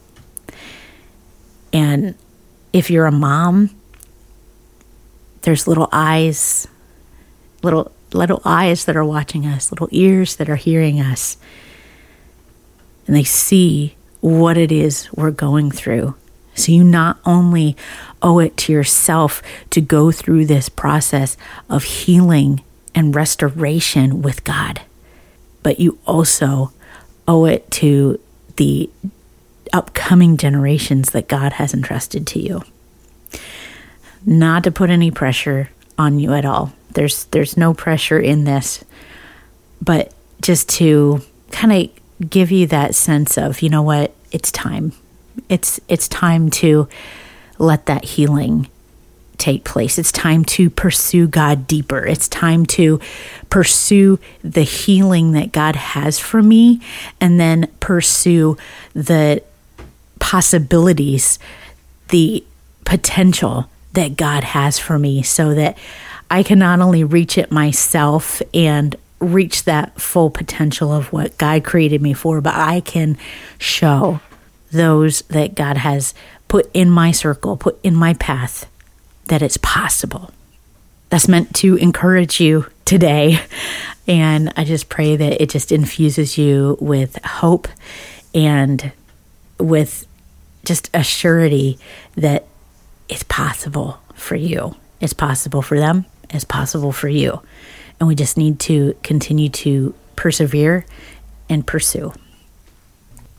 And 1.73 2.15
if 2.73 2.91
you're 2.91 3.07
a 3.07 3.13
mom, 3.13 3.71
there's 5.43 5.67
little 5.67 5.89
eyes, 5.93 6.67
little 7.63 7.93
little 8.13 8.43
eyes 8.45 8.87
that 8.87 8.97
are 8.97 9.05
watching 9.05 9.47
us, 9.47 9.71
little 9.71 9.89
ears 9.91 10.37
that 10.37 10.49
are 10.49 10.57
hearing 10.57 11.01
us. 11.01 11.37
And 13.07 13.15
they 13.15 13.25
see 13.25 13.97
what 14.21 14.57
it 14.59 14.73
is 14.73 15.09
we're 15.13 15.31
going 15.31 15.71
through. 15.71 16.15
So 16.61 16.73
you 16.73 16.85
not 16.85 17.19
only 17.25 17.77
owe 18.23 18.39
it 18.39 18.57
to 18.59 18.73
yourself 18.73 19.43
to 19.71 19.81
go 19.81 20.13
through 20.13 20.47
this 20.47 20.69
process 20.69 21.37
of 21.69 21.85
healing 21.85 22.63
and 22.95 23.15
restoration 23.15 24.23
with 24.23 24.45
God, 24.45 24.83
but 25.63 25.81
you 25.81 25.99
also 26.07 26.73
owe 27.27 27.45
it 27.45 27.71
to 27.73 28.21
the 28.57 28.91
upcoming 29.73 30.37
generations 30.37 31.11
that 31.11 31.29
God 31.29 31.55
has 31.55 31.73
entrusted 31.73 32.27
to 32.29 32.41
you. 32.41 32.63
Not 34.27 34.65
to 34.65 34.71
put 34.71 34.91
any 34.91 35.11
pressure 35.11 35.71
on 35.97 36.19
you 36.19 36.33
at 36.35 36.45
all. 36.45 36.73
There's 36.93 37.25
there's 37.27 37.57
no 37.57 37.73
pressure 37.73 38.19
in 38.19 38.45
this, 38.45 38.85
but 39.81 40.13
just 40.43 40.69
to 40.71 41.23
kind 41.53 41.73
of 41.73 42.29
give 42.29 42.51
you 42.51 42.67
that 42.67 42.95
sense 42.95 43.39
of, 43.39 43.63
you 43.63 43.69
know 43.69 43.83
what, 43.83 44.15
it's 44.33 44.51
time. 44.51 44.93
It's 45.51 45.81
it's 45.89 46.09
time 46.09 46.49
to 46.51 46.89
let 47.59 47.85
that 47.87 48.05
healing 48.05 48.69
take 49.37 49.65
place. 49.65 49.99
It's 49.99 50.13
time 50.13 50.45
to 50.45 50.71
pursue 50.71 51.27
God 51.27 51.67
deeper. 51.67 52.07
It's 52.07 52.29
time 52.29 52.67
to 52.67 53.01
pursue 53.49 54.19
the 54.43 54.63
healing 54.63 55.33
that 55.33 55.51
God 55.51 55.77
has 55.77 56.19
for 56.19 56.43
me 56.43 56.81
and 57.21 57.41
then 57.41 57.69
pursue 57.81 58.57
the 58.93 59.43
possibilities, 60.19 61.39
the 62.11 62.45
potential 62.85 63.69
that 63.95 64.17
God 64.17 64.45
has 64.45 64.79
for 64.79 64.99
me 64.99 65.23
so 65.23 65.55
that 65.55 65.77
I 66.31 66.43
can 66.43 66.59
not 66.59 66.81
only 66.81 67.03
reach 67.03 67.37
it 67.39 67.51
myself 67.51 68.41
and 68.55 68.95
reach 69.19 69.65
that 69.65 70.01
full 70.01 70.31
potential 70.31 70.93
of 70.93 71.13
what 71.13 71.37
God 71.39 71.65
created 71.65 72.01
me 72.01 72.13
for, 72.13 72.41
but 72.41 72.55
I 72.55 72.81
can 72.81 73.19
show 73.59 74.21
those 74.73 75.23
that 75.23 75.55
God 75.55 75.77
has 75.79 76.15
put 76.49 76.71
in 76.75 76.91
my 76.91 77.13
circle, 77.13 77.57
put 77.57 77.79
in 77.83 77.95
my 77.95 78.15
path, 78.15 78.69
that 79.27 79.43
it's 79.43 79.57
possible. 79.59 80.33
That's 81.09 81.29
meant 81.29 81.55
to 81.57 81.77
encourage 81.77 82.41
you 82.41 82.67
today. 82.85 83.41
And 84.09 84.53
I 84.57 84.65
just 84.65 84.89
pray 84.89 85.15
that 85.15 85.41
it 85.41 85.51
just 85.51 85.71
infuses 85.71 86.37
you 86.37 86.77
with 86.81 87.17
hope 87.25 87.69
and 88.35 88.91
with 89.61 90.05
just 90.65 90.91
a 90.93 91.05
surety 91.05 91.79
that 92.17 92.47
it's 93.09 93.23
possible 93.23 94.01
for 94.15 94.35
you. 94.35 94.75
It's 95.01 95.13
possible 95.13 95.63
for 95.63 95.79
them. 95.79 96.07
It's 96.29 96.43
possible 96.43 96.91
for 96.91 97.09
you. 97.09 97.41
And 98.01 98.09
we 98.09 98.17
just 98.17 98.37
need 98.37 98.59
to 98.61 98.97
continue 99.05 99.49
to 99.51 99.95
persevere 100.17 100.87
and 101.49 101.65
pursue. 101.65 102.13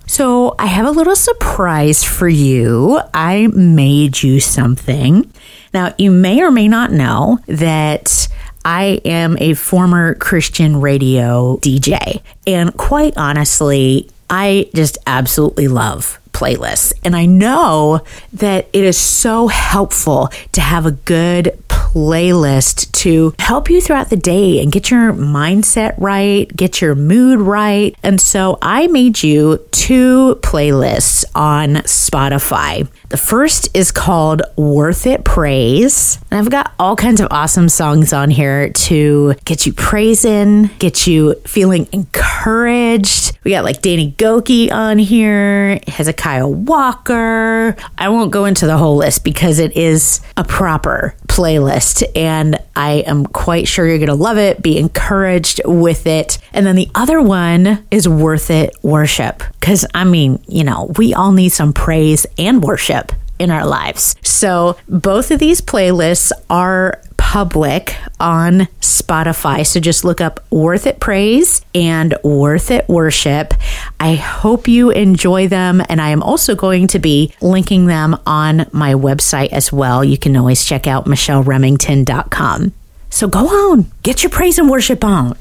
So, 0.08 0.56
I 0.60 0.66
have 0.66 0.86
a 0.86 0.92
little 0.92 1.16
surprise 1.16 2.04
for 2.04 2.28
you. 2.28 3.00
I 3.14 3.48
made 3.48 4.22
you 4.22 4.40
something. 4.40 5.32
Now, 5.74 5.94
you 5.98 6.12
may 6.12 6.42
or 6.42 6.52
may 6.52 6.68
not 6.68 6.92
know 6.92 7.40
that 7.48 8.28
I 8.66 9.02
am 9.06 9.38
a 9.40 9.54
former 9.54 10.16
Christian 10.16 10.82
radio 10.82 11.58
DJ. 11.58 12.22
And 12.46 12.76
quite 12.76 13.16
honestly, 13.18 14.10
I 14.30 14.70
just 14.76 14.98
absolutely 15.08 15.68
love 15.68 16.20
playlists. 16.32 16.94
And 17.04 17.16
I 17.16 17.26
know 17.26 18.02
that 18.34 18.68
it 18.74 18.84
is 18.84 18.98
so 18.98 19.48
helpful 19.48 20.30
to 20.54 20.62
have 20.62 20.86
a 20.86 20.92
good 20.92 21.61
playlist 21.94 22.90
to 22.94 23.34
help 23.38 23.70
you 23.70 23.82
throughout 23.82 24.10
the 24.10 24.16
day 24.16 24.62
and 24.62 24.72
get 24.72 24.90
your 24.90 25.12
mindset 25.12 25.94
right, 25.98 26.54
get 26.56 26.80
your 26.80 26.96
mood 26.96 27.42
right. 27.42 27.96
And 28.02 28.20
so 28.22 28.58
I 28.62 28.88
made 28.88 29.22
you 29.22 29.60
two 29.72 30.40
playlists 30.42 31.26
on 31.36 31.76
Spotify. 31.84 32.88
The 33.12 33.18
first 33.18 33.76
is 33.76 33.92
called 33.92 34.42
Worth 34.56 35.06
It 35.06 35.26
Praise. 35.26 36.18
And 36.32 36.40
I've 36.40 36.50
got 36.50 36.72
all 36.80 36.96
kinds 36.96 37.20
of 37.20 37.28
awesome 37.30 37.68
songs 37.68 38.14
on 38.14 38.30
here 38.30 38.70
to 38.70 39.34
get 39.44 39.66
you 39.66 39.74
praising, 39.74 40.70
get 40.80 41.08
you 41.08 41.34
feeling 41.46 41.90
encouraged. 41.92 43.38
We 43.44 43.52
got 43.52 43.66
like 43.66 43.82
Danny 43.82 44.14
Gokey 44.14 44.72
on 44.72 44.98
here, 44.98 45.82
Hezekiah 45.88 46.48
Walker. 46.48 47.76
I 47.98 48.08
won't 48.08 48.32
go 48.32 48.46
into 48.46 48.66
the 48.66 48.78
whole 48.78 48.96
list 48.96 49.26
because 49.26 49.60
it 49.60 49.76
is 49.76 50.22
a 50.38 50.46
proper 50.46 51.14
playlist 51.28 52.04
and 52.16 52.58
I 52.78 53.04
am 53.08 53.26
quite 53.26 53.68
sure 53.68 53.86
you're 53.86 53.98
going 53.98 54.08
to 54.08 54.16
love 54.16 54.38
it, 54.38 54.62
be 54.62 54.78
encouraged 54.78 55.60
with 55.66 56.08
it. 56.08 56.38
And 56.54 56.66
then 56.66 56.78
the 56.78 56.90
other 56.96 57.22
one 57.22 57.86
is 57.92 58.08
Worth 58.08 58.50
It 58.50 58.74
Worship. 58.84 59.44
Because, 59.60 59.86
I 59.94 60.06
mean, 60.06 60.44
you 60.48 60.64
know, 60.64 60.92
we 60.98 61.14
all 61.14 61.34
need 61.34 61.50
some 61.50 61.74
praise 61.74 62.26
and 62.38 62.64
worship 62.64 63.01
in 63.42 63.52
our 63.52 63.66
lives. 63.66 64.16
So 64.24 64.78
both 64.88 65.32
of 65.32 65.40
these 65.40 65.62
playlists 65.62 66.32
are 66.50 67.02
public 67.18 67.96
on 68.20 68.68
Spotify. 68.82 69.66
So 69.66 69.80
just 69.80 70.04
look 70.04 70.20
up 70.20 70.42
Worth 70.52 70.86
It 70.86 71.00
Praise 71.00 71.66
and 71.74 72.14
Worth 72.24 72.72
It 72.72 72.90
Worship. 72.90 73.54
I 74.02 74.16
hope 74.16 74.68
you 74.68 74.90
enjoy 74.90 75.48
them. 75.48 75.82
And 75.88 76.02
I 76.02 76.10
am 76.10 76.24
also 76.24 76.56
going 76.56 76.88
to 76.88 77.00
be 77.00 77.34
linking 77.40 77.86
them 77.86 78.18
on 78.26 78.68
my 78.74 78.96
website 78.96 79.54
as 79.54 79.72
well. 79.72 80.04
You 80.04 80.18
can 80.18 80.36
always 80.36 80.66
check 80.66 80.88
out 80.88 81.06
michelleremington.com. 81.06 82.74
So 83.10 83.28
go 83.28 83.48
on, 83.48 83.92
get 84.04 84.24
your 84.24 84.30
praise 84.30 84.58
and 84.58 84.70
worship 84.70 85.04
on. 85.04 85.38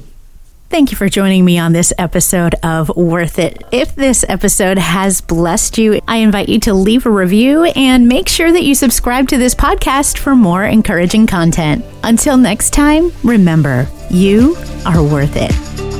Thank 0.71 0.89
you 0.89 0.95
for 0.95 1.09
joining 1.09 1.43
me 1.43 1.59
on 1.59 1.73
this 1.73 1.91
episode 1.97 2.55
of 2.63 2.87
Worth 2.95 3.39
It. 3.39 3.61
If 3.73 3.93
this 3.93 4.23
episode 4.29 4.77
has 4.77 5.19
blessed 5.19 5.77
you, 5.77 5.99
I 6.07 6.15
invite 6.17 6.47
you 6.47 6.61
to 6.61 6.73
leave 6.73 7.05
a 7.05 7.11
review 7.11 7.65
and 7.65 8.07
make 8.07 8.29
sure 8.29 8.49
that 8.49 8.63
you 8.63 8.73
subscribe 8.73 9.27
to 9.27 9.37
this 9.37 9.53
podcast 9.53 10.17
for 10.17 10.33
more 10.33 10.63
encouraging 10.63 11.27
content. 11.27 11.83
Until 12.05 12.37
next 12.37 12.69
time, 12.69 13.11
remember, 13.21 13.85
you 14.09 14.55
are 14.85 15.03
worth 15.03 15.33
it. 15.35 15.90